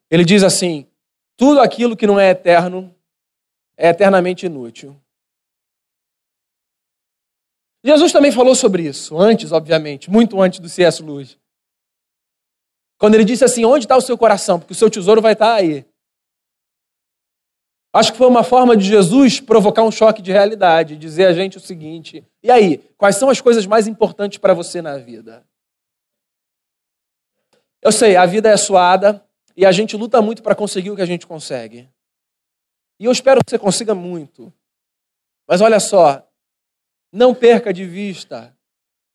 Ele 0.09 0.23
diz 0.23 0.43
assim: 0.43 0.87
tudo 1.35 1.59
aquilo 1.59 1.97
que 1.97 2.05
não 2.05 2.19
é 2.19 2.29
eterno 2.29 2.93
é 3.75 3.89
eternamente 3.89 4.45
inútil. 4.45 4.95
Jesus 7.83 8.11
também 8.11 8.31
falou 8.31 8.53
sobre 8.53 8.83
isso, 8.83 9.17
antes, 9.17 9.51
obviamente, 9.51 10.09
muito 10.09 10.39
antes 10.39 10.59
do 10.59 10.69
C.S. 10.69 11.01
Lewis. 11.01 11.37
Quando 12.99 13.15
ele 13.15 13.25
disse 13.25 13.43
assim: 13.43 13.65
onde 13.65 13.85
está 13.85 13.97
o 13.97 14.01
seu 14.01 14.17
coração? 14.17 14.59
Porque 14.59 14.73
o 14.73 14.75
seu 14.75 14.89
tesouro 14.89 15.21
vai 15.21 15.33
estar 15.33 15.55
aí. 15.55 15.85
Acho 17.93 18.11
que 18.11 18.17
foi 18.17 18.27
uma 18.27 18.43
forma 18.43 18.77
de 18.77 18.85
Jesus 18.85 19.39
provocar 19.39 19.83
um 19.83 19.91
choque 19.91 20.21
de 20.21 20.31
realidade, 20.31 20.95
dizer 20.95 21.25
a 21.25 21.33
gente 21.33 21.57
o 21.57 21.59
seguinte: 21.59 22.23
e 22.43 22.51
aí, 22.51 22.77
quais 22.97 23.15
são 23.15 23.29
as 23.29 23.41
coisas 23.41 23.65
mais 23.65 23.87
importantes 23.87 24.37
para 24.37 24.53
você 24.53 24.81
na 24.81 24.97
vida? 24.97 25.43
Eu 27.81 27.91
sei, 27.91 28.15
a 28.15 28.27
vida 28.27 28.47
é 28.47 28.55
suada 28.55 29.25
e 29.57 29.65
a 29.65 29.71
gente 29.71 29.97
luta 29.97 30.21
muito 30.21 30.43
para 30.43 30.53
conseguir 30.53 30.91
o 30.91 30.95
que 30.95 31.01
a 31.01 31.07
gente 31.07 31.25
consegue. 31.25 31.89
E 32.99 33.05
eu 33.05 33.11
espero 33.11 33.43
que 33.43 33.49
você 33.49 33.57
consiga 33.57 33.95
muito. 33.95 34.53
Mas 35.47 35.59
olha 35.59 35.79
só, 35.79 36.23
não 37.11 37.35
perca 37.35 37.73
de 37.73 37.85
vista 37.85 38.55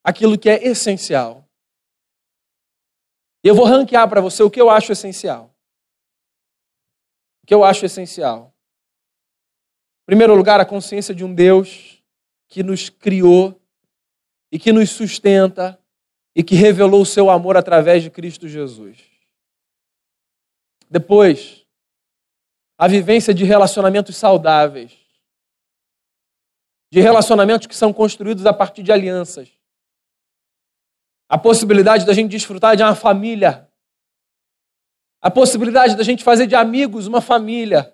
aquilo 0.05 0.39
que 0.39 0.51
é 0.51 0.65
essencial. 0.65 1.49
E 3.43 3.49
eu 3.49 3.55
vou 3.55 3.65
ranquear 3.65 4.09
para 4.09 4.21
você 4.21 4.43
o 4.43 4.51
que 4.51 4.61
eu 4.61 4.69
acho 4.69 4.93
essencial. 4.93 5.55
O 7.43 7.47
que 7.47 7.55
eu 7.55 7.65
acho 7.65 7.87
essencial. 7.87 8.53
Em 10.03 10.07
primeiro 10.07 10.35
lugar, 10.35 10.61
a 10.61 10.65
consciência 10.65 11.15
de 11.15 11.25
um 11.25 11.35
Deus 11.35 12.03
que 12.49 12.63
nos 12.63 12.89
criou 12.89 13.61
e 14.53 14.59
que 14.59 14.73
nos 14.73 14.91
sustenta 14.91 15.81
e 16.35 16.43
que 16.43 16.55
revelou 16.55 17.03
o 17.03 17.07
seu 17.07 17.31
amor 17.31 17.57
através 17.57 18.03
de 18.03 18.11
Cristo 18.11 18.49
Jesus. 18.49 18.99
Depois, 20.89 21.67
a 22.79 22.87
vivência 22.87 23.33
de 23.33 23.43
relacionamentos 23.45 24.17
saudáveis, 24.17 25.06
de 26.97 27.03
relacionamentos 27.03 27.67
que 27.67 27.77
são 27.77 27.93
construídos 27.93 28.47
a 28.47 28.55
partir 28.55 28.83
de 28.83 28.91
alianças. 28.91 29.51
A 31.29 31.37
possibilidade 31.37 32.07
da 32.07 32.15
gente 32.15 32.31
desfrutar 32.31 32.75
de 32.75 32.83
uma 32.83 32.95
família. 32.95 33.69
A 35.21 35.31
possibilidade 35.31 35.95
da 35.95 36.03
gente 36.03 36.25
fazer 36.25 36.47
de 36.47 36.55
amigos 36.55 37.07
uma 37.07 37.21
família 37.21 37.93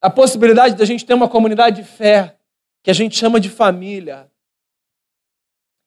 a 0.00 0.08
possibilidade 0.08 0.76
da 0.76 0.84
gente 0.84 1.04
ter 1.04 1.14
uma 1.14 1.28
comunidade 1.28 1.82
de 1.82 1.88
fé, 1.88 2.36
que 2.84 2.90
a 2.90 2.94
gente 2.94 3.16
chama 3.16 3.40
de 3.40 3.48
família. 3.48 4.30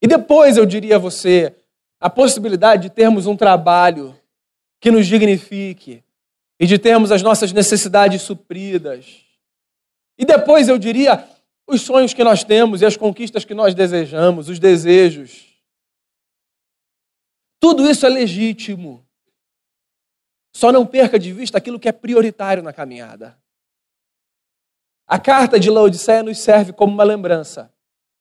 E 0.01 0.07
depois 0.07 0.57
eu 0.57 0.65
diria 0.65 0.97
a 0.97 0.99
você, 0.99 1.55
a 1.97 2.09
possibilidade 2.09 2.83
de 2.83 2.89
termos 2.89 3.25
um 3.25 3.37
trabalho 3.37 4.13
que 4.81 4.91
nos 4.91 5.07
dignifique 5.07 6.03
e 6.59 6.67
de 6.67 6.77
termos 6.77 7.09
as 7.11 7.21
nossas 7.21 7.53
necessidades 7.53 8.21
supridas. 8.21 9.23
E 10.17 10.25
depois 10.25 10.67
eu 10.67 10.77
diria 10.77 11.25
os 11.71 11.81
sonhos 11.81 12.13
que 12.13 12.23
nós 12.23 12.43
temos 12.43 12.81
e 12.81 12.85
as 12.85 12.97
conquistas 12.97 13.45
que 13.45 13.53
nós 13.53 13.73
desejamos, 13.73 14.49
os 14.49 14.59
desejos. 14.59 15.47
Tudo 17.59 17.89
isso 17.89 18.05
é 18.05 18.09
legítimo. 18.09 19.05
Só 20.53 20.71
não 20.71 20.85
perca 20.85 21.17
de 21.17 21.31
vista 21.31 21.57
aquilo 21.57 21.79
que 21.79 21.87
é 21.87 21.91
prioritário 21.93 22.61
na 22.61 22.73
caminhada. 22.73 23.37
A 25.07 25.17
carta 25.17 25.59
de 25.59 25.69
Laodiceia 25.69 26.23
nos 26.23 26.39
serve 26.39 26.73
como 26.73 26.93
uma 26.93 27.03
lembrança 27.03 27.71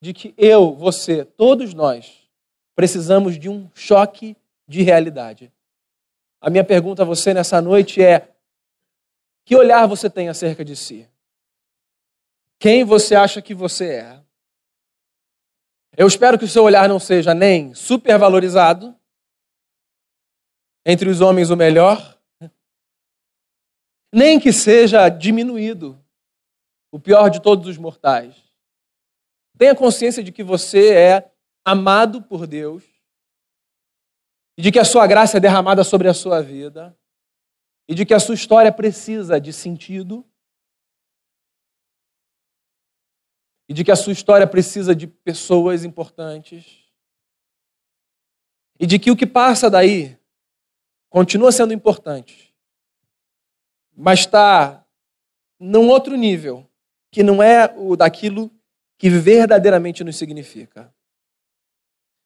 de 0.00 0.12
que 0.12 0.32
eu, 0.36 0.72
você, 0.74 1.24
todos 1.24 1.74
nós, 1.74 2.28
precisamos 2.76 3.38
de 3.38 3.48
um 3.48 3.68
choque 3.74 4.36
de 4.66 4.82
realidade. 4.82 5.52
A 6.40 6.48
minha 6.48 6.64
pergunta 6.64 7.02
a 7.02 7.04
você 7.04 7.34
nessa 7.34 7.60
noite 7.60 8.00
é: 8.00 8.32
que 9.44 9.56
olhar 9.56 9.86
você 9.86 10.08
tem 10.08 10.28
acerca 10.28 10.64
de 10.64 10.76
si? 10.76 11.09
Quem 12.60 12.84
você 12.84 13.14
acha 13.14 13.40
que 13.40 13.54
você 13.54 13.94
é? 13.94 14.22
Eu 15.96 16.06
espero 16.06 16.38
que 16.38 16.44
o 16.44 16.48
seu 16.48 16.62
olhar 16.62 16.86
não 16.86 17.00
seja 17.00 17.32
nem 17.32 17.74
supervalorizado, 17.74 18.94
entre 20.84 21.08
os 21.08 21.22
homens 21.22 21.48
o 21.48 21.56
melhor, 21.56 22.20
nem 24.12 24.38
que 24.38 24.52
seja 24.52 25.08
diminuído, 25.08 25.98
o 26.92 27.00
pior 27.00 27.30
de 27.30 27.40
todos 27.40 27.66
os 27.66 27.78
mortais. 27.78 28.36
Tenha 29.56 29.74
consciência 29.74 30.22
de 30.22 30.30
que 30.30 30.42
você 30.42 30.94
é 30.94 31.32
amado 31.64 32.22
por 32.22 32.46
Deus 32.46 32.84
e 34.58 34.62
de 34.62 34.70
que 34.70 34.78
a 34.78 34.84
sua 34.84 35.06
graça 35.06 35.38
é 35.38 35.40
derramada 35.40 35.82
sobre 35.82 36.08
a 36.08 36.14
sua 36.14 36.42
vida 36.42 36.94
e 37.88 37.94
de 37.94 38.04
que 38.04 38.12
a 38.12 38.20
sua 38.20 38.34
história 38.34 38.70
precisa 38.70 39.40
de 39.40 39.50
sentido 39.50 40.29
e 43.70 43.72
de 43.72 43.84
que 43.84 43.92
a 43.92 43.96
sua 43.96 44.12
história 44.12 44.48
precisa 44.48 44.96
de 44.96 45.06
pessoas 45.06 45.84
importantes 45.84 46.90
e 48.80 48.84
de 48.84 48.98
que 48.98 49.12
o 49.12 49.16
que 49.16 49.28
passa 49.28 49.70
daí 49.70 50.18
continua 51.08 51.52
sendo 51.52 51.72
importante, 51.72 52.52
mas 53.96 54.20
está 54.20 54.84
num 55.56 55.88
outro 55.88 56.16
nível 56.16 56.68
que 57.12 57.22
não 57.22 57.40
é 57.40 57.72
o 57.76 57.94
daquilo 57.94 58.50
que 58.98 59.08
verdadeiramente 59.08 60.02
nos 60.02 60.16
significa. 60.16 60.92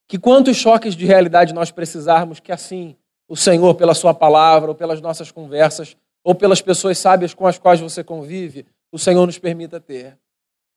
Que 0.09 0.19
quantos 0.19 0.57
choques 0.57 0.97
de 0.97 1.05
realidade 1.05 1.53
nós 1.53 1.71
precisarmos 1.71 2.41
que 2.41 2.53
assim 2.53 2.97
o 3.29 3.37
Senhor, 3.37 3.75
pela 3.75 3.93
sua 3.93 4.15
palavra, 4.15 4.71
ou 4.71 4.75
pelas 4.75 5.03
nossas 5.03 5.31
conversas, 5.31 5.95
ou 6.23 6.35
pelas 6.35 6.63
pessoas 6.63 6.97
sábias 6.97 7.35
com 7.35 7.47
as 7.47 7.59
quais 7.59 7.81
você 7.81 8.03
convive, 8.03 8.65
o 8.91 8.99
Senhor 8.99 9.27
nos 9.27 9.39
permita 9.39 9.79
ter. 9.79 10.19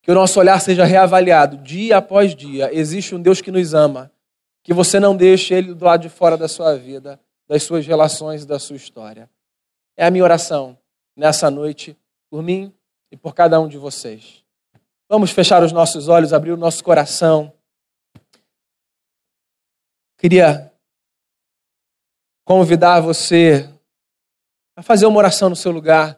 Que 0.08 0.12
o 0.12 0.16
nosso 0.16 0.40
olhar 0.40 0.58
seja 0.62 0.86
reavaliado 0.86 1.58
dia 1.58 1.98
após 1.98 2.34
dia. 2.34 2.74
Existe 2.74 3.14
um 3.14 3.22
Deus 3.22 3.42
que 3.42 3.52
nos 3.52 3.74
ama. 3.74 4.10
Que 4.64 4.74
você 4.74 5.02
não 5.02 5.14
deixe 5.14 5.54
Ele 5.54 5.74
do 5.74 5.84
lado 5.84 6.04
de 6.04 6.08
fora 6.08 6.38
da 6.38 6.48
sua 6.48 6.78
vida, 6.78 7.20
das 7.46 7.64
suas 7.64 7.86
relações 7.86 8.44
e 8.44 8.48
da 8.48 8.58
sua 8.58 8.78
história. 8.78 9.30
É 9.98 10.06
a 10.06 10.10
minha 10.10 10.24
oração 10.24 10.78
nessa 11.14 11.52
noite, 11.52 11.98
por 12.30 12.42
mim 12.42 12.74
e 13.12 13.18
por 13.18 13.36
cada 13.36 13.60
um 13.60 13.68
de 13.68 13.78
vocês. 13.78 14.46
Vamos 15.10 15.32
fechar 15.32 15.62
os 15.62 15.74
nossos 15.74 16.08
olhos, 16.08 16.32
abrir 16.32 16.54
o 16.54 16.58
nosso 16.58 16.82
coração. 16.86 17.52
Queria 20.18 20.72
convidar 22.46 23.02
você 23.02 23.70
a 24.74 24.82
fazer 24.82 25.06
uma 25.06 25.18
oração 25.18 25.50
no 25.50 25.56
seu 25.58 25.74
lugar, 25.74 26.18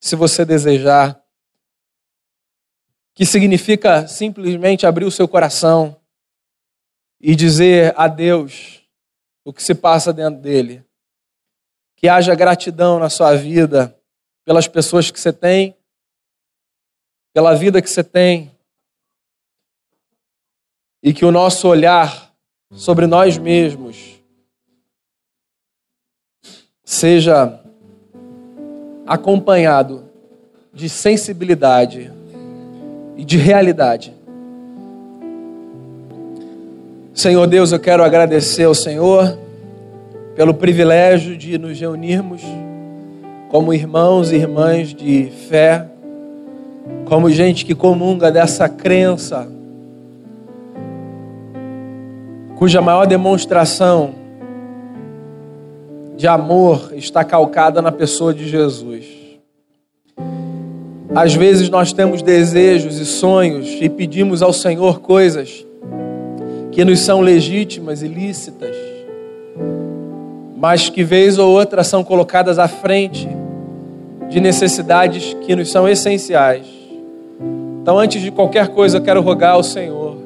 se 0.00 0.14
você 0.14 0.44
desejar, 0.44 1.20
que 3.14 3.26
significa 3.26 4.06
simplesmente 4.06 4.86
abrir 4.86 5.04
o 5.04 5.10
seu 5.10 5.28
coração 5.28 5.96
e 7.20 7.34
dizer 7.34 7.94
a 7.96 8.08
Deus 8.08 8.82
o 9.44 9.52
que 9.52 9.62
se 9.62 9.74
passa 9.74 10.12
dentro 10.12 10.40
dele. 10.40 10.84
Que 11.96 12.08
haja 12.08 12.34
gratidão 12.34 12.98
na 12.98 13.10
sua 13.10 13.36
vida 13.36 13.96
pelas 14.44 14.66
pessoas 14.66 15.10
que 15.10 15.20
você 15.20 15.32
tem 15.32 15.76
pela 17.32 17.54
vida 17.54 17.80
que 17.80 17.88
você 17.88 18.04
tem 18.04 18.50
e 21.02 21.12
que 21.12 21.24
o 21.24 21.32
nosso 21.32 21.66
olhar 21.66 22.32
sobre 22.70 23.06
nós 23.06 23.38
mesmos 23.38 24.22
seja 26.84 27.60
acompanhado 29.06 30.10
de 30.72 30.88
sensibilidade 30.88 32.12
e 33.22 33.24
de 33.24 33.36
realidade. 33.36 34.12
Senhor 37.14 37.46
Deus, 37.46 37.70
eu 37.70 37.78
quero 37.78 38.02
agradecer 38.02 38.64
ao 38.64 38.74
Senhor 38.74 39.38
pelo 40.34 40.52
privilégio 40.52 41.36
de 41.36 41.56
nos 41.56 41.78
reunirmos 41.78 42.42
como 43.48 43.72
irmãos 43.72 44.32
e 44.32 44.34
irmãs 44.34 44.92
de 44.92 45.30
fé, 45.48 45.86
como 47.04 47.30
gente 47.30 47.64
que 47.64 47.76
comunga 47.76 48.28
dessa 48.28 48.68
crença, 48.68 49.46
cuja 52.56 52.80
maior 52.80 53.06
demonstração 53.06 54.16
de 56.16 56.26
amor 56.26 56.90
está 56.96 57.22
calcada 57.22 57.80
na 57.80 57.92
pessoa 57.92 58.34
de 58.34 58.48
Jesus. 58.48 59.21
Às 61.14 61.34
vezes 61.34 61.68
nós 61.68 61.92
temos 61.92 62.22
desejos 62.22 62.98
e 62.98 63.04
sonhos 63.04 63.68
e 63.80 63.88
pedimos 63.88 64.42
ao 64.42 64.52
Senhor 64.52 65.00
coisas 65.00 65.66
que 66.70 66.86
nos 66.86 67.00
são 67.00 67.20
legítimas 67.20 68.02
e 68.02 68.08
lícitas, 68.08 68.74
mas 70.56 70.88
que 70.88 71.04
vez 71.04 71.38
ou 71.38 71.52
outra 71.52 71.84
são 71.84 72.02
colocadas 72.02 72.58
à 72.58 72.66
frente 72.66 73.28
de 74.30 74.40
necessidades 74.40 75.36
que 75.42 75.54
nos 75.54 75.70
são 75.70 75.86
essenciais. 75.86 76.64
Então, 77.82 77.98
antes 77.98 78.22
de 78.22 78.30
qualquer 78.30 78.68
coisa, 78.68 78.96
eu 78.96 79.02
quero 79.02 79.20
rogar 79.20 79.52
ao 79.52 79.62
Senhor 79.62 80.16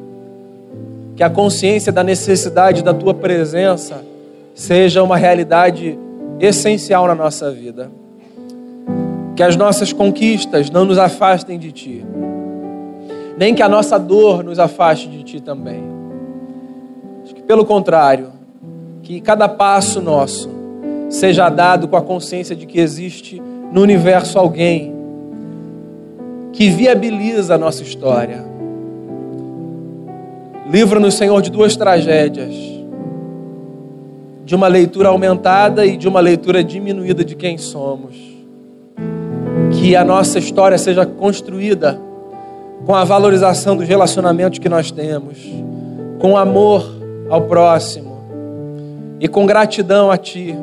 que 1.16 1.22
a 1.24 1.30
consciência 1.30 1.90
da 1.90 2.04
necessidade 2.04 2.84
da 2.84 2.94
tua 2.94 3.12
presença 3.12 4.04
seja 4.54 5.02
uma 5.02 5.16
realidade 5.16 5.98
essencial 6.38 7.08
na 7.08 7.14
nossa 7.14 7.50
vida. 7.50 7.90
Que 9.36 9.42
as 9.42 9.54
nossas 9.54 9.92
conquistas 9.92 10.70
não 10.70 10.84
nos 10.84 10.98
afastem 10.98 11.58
de 11.58 11.70
Ti, 11.70 12.04
nem 13.36 13.54
que 13.54 13.62
a 13.62 13.68
nossa 13.68 13.98
dor 13.98 14.42
nos 14.42 14.58
afaste 14.58 15.08
de 15.08 15.22
Ti 15.22 15.40
também. 15.40 15.82
Que, 17.26 17.42
pelo 17.42 17.64
contrário, 17.64 18.32
que 19.02 19.20
cada 19.20 19.48
passo 19.48 20.00
nosso 20.00 20.48
seja 21.08 21.48
dado 21.48 21.86
com 21.86 21.96
a 21.96 22.02
consciência 22.02 22.56
de 22.56 22.66
que 22.66 22.80
existe 22.80 23.40
no 23.70 23.82
universo 23.82 24.38
alguém 24.38 24.94
que 26.52 26.70
viabiliza 26.70 27.54
a 27.54 27.58
nossa 27.58 27.82
história. 27.82 28.44
Livra-nos, 30.70 31.14
Senhor, 31.14 31.40
de 31.42 31.50
duas 31.50 31.76
tragédias 31.76 32.76
de 34.46 34.54
uma 34.54 34.68
leitura 34.68 35.08
aumentada 35.08 35.84
e 35.84 35.96
de 35.96 36.06
uma 36.06 36.20
leitura 36.20 36.62
diminuída 36.62 37.24
de 37.24 37.34
quem 37.34 37.58
somos. 37.58 38.35
Que 39.72 39.94
a 39.94 40.04
nossa 40.04 40.38
história 40.38 40.78
seja 40.78 41.06
construída 41.06 41.98
com 42.84 42.94
a 42.94 43.04
valorização 43.04 43.76
dos 43.76 43.86
relacionamentos 43.86 44.58
que 44.58 44.68
nós 44.68 44.90
temos, 44.90 45.38
com 46.18 46.36
amor 46.36 46.86
ao 47.28 47.42
próximo 47.42 48.16
e 49.20 49.26
com 49.26 49.46
gratidão 49.46 50.10
a 50.10 50.16
Ti. 50.16 50.56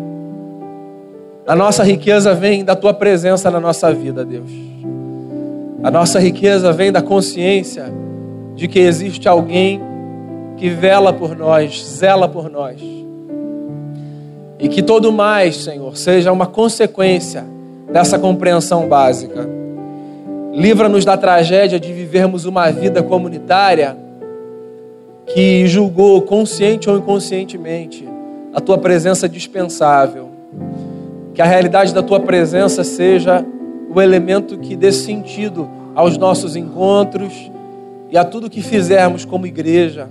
A 1.46 1.56
nossa 1.56 1.84
riqueza 1.84 2.34
vem 2.34 2.63
da 2.63 2.76
Tua 2.76 2.94
presença 2.94 3.52
na 3.52 3.60
nossa 3.60 3.94
vida, 3.94 4.24
Deus. 4.24 4.50
A 5.84 5.92
nossa 5.92 6.20
riqueza 6.20 6.72
vem 6.72 6.92
da 6.92 7.02
consciência 7.02 7.86
de 8.56 8.68
que 8.68 8.80
existe 8.80 9.28
alguém 9.28 9.82
que 10.56 10.70
vela 10.70 11.12
por 11.12 11.36
nós, 11.36 11.84
zela 11.86 12.30
por 12.30 12.50
nós 12.50 12.80
e 14.63 14.70
que 14.70 14.82
todo 14.82 15.12
mais, 15.12 15.58
Senhor, 15.58 15.98
seja 15.98 16.32
uma 16.32 16.46
consequência 16.46 17.44
dessa 17.93 18.17
compreensão 18.17 18.88
básica. 18.88 19.47
Livra-nos 20.51 21.06
da 21.06 21.15
tragédia 21.15 21.79
de 21.79 21.93
vivermos 21.93 22.43
uma 22.45 22.71
vida 22.71 23.03
comunitária 23.03 23.95
que 25.27 25.67
julgou, 25.67 26.21
consciente 26.23 26.89
ou 26.89 26.97
inconscientemente, 26.97 28.08
a 28.51 28.60
tua 28.60 28.79
presença 28.79 29.29
dispensável. 29.29 30.29
Que 31.36 31.41
a 31.41 31.45
realidade 31.45 31.93
da 31.93 32.01
tua 32.01 32.19
presença 32.19 32.84
seja 32.84 33.45
o 33.93 34.01
elemento 34.01 34.58
que 34.58 34.75
dê 34.75 34.91
sentido 34.91 35.69
aos 35.95 36.17
nossos 36.17 36.56
encontros 36.56 37.51
e 38.10 38.17
a 38.17 38.25
tudo 38.25 38.49
que 38.49 38.62
fizermos 38.62 39.23
como 39.23 39.45
igreja 39.45 40.10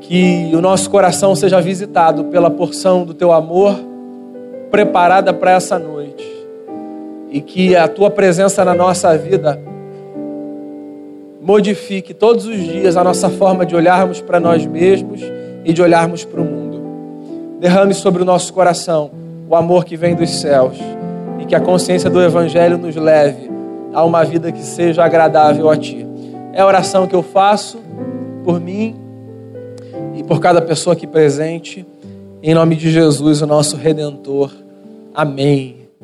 que 0.00 0.50
o 0.54 0.60
nosso 0.62 0.88
coração 0.88 1.34
seja 1.34 1.60
visitado 1.60 2.24
pela 2.24 2.50
porção 2.50 3.04
do 3.04 3.12
teu 3.12 3.30
amor 3.30 3.87
preparada 4.70 5.32
para 5.32 5.52
essa 5.52 5.78
noite. 5.78 6.26
E 7.30 7.40
que 7.40 7.76
a 7.76 7.86
tua 7.86 8.10
presença 8.10 8.64
na 8.64 8.74
nossa 8.74 9.16
vida 9.16 9.60
modifique 11.40 12.12
todos 12.12 12.46
os 12.46 12.56
dias 12.56 12.96
a 12.96 13.04
nossa 13.04 13.30
forma 13.30 13.64
de 13.64 13.74
olharmos 13.74 14.20
para 14.20 14.38
nós 14.40 14.66
mesmos 14.66 15.20
e 15.64 15.72
de 15.72 15.82
olharmos 15.82 16.24
para 16.24 16.40
o 16.40 16.44
mundo. 16.44 16.82
Derrame 17.60 17.94
sobre 17.94 18.22
o 18.22 18.24
nosso 18.24 18.52
coração 18.52 19.10
o 19.48 19.56
amor 19.56 19.84
que 19.84 19.96
vem 19.96 20.14
dos 20.14 20.30
céus 20.40 20.76
e 21.38 21.46
que 21.46 21.54
a 21.54 21.60
consciência 21.60 22.10
do 22.10 22.22
Evangelho 22.22 22.76
nos 22.76 22.94
leve 22.94 23.50
a 23.94 24.04
uma 24.04 24.24
vida 24.24 24.52
que 24.52 24.62
seja 24.62 25.04
agradável 25.04 25.70
a 25.70 25.76
Ti. 25.76 26.06
É 26.52 26.60
a 26.60 26.66
oração 26.66 27.06
que 27.06 27.14
eu 27.14 27.22
faço 27.22 27.78
por 28.44 28.60
mim 28.60 28.94
e 30.14 30.22
por 30.22 30.38
cada 30.40 30.60
pessoa 30.60 30.92
aqui 30.92 31.06
presente. 31.06 31.86
Em 32.40 32.54
nome 32.54 32.76
de 32.76 32.90
Jesus, 32.90 33.42
o 33.42 33.46
nosso 33.46 33.76
Redentor. 33.76 34.52
Amém. 35.12 35.77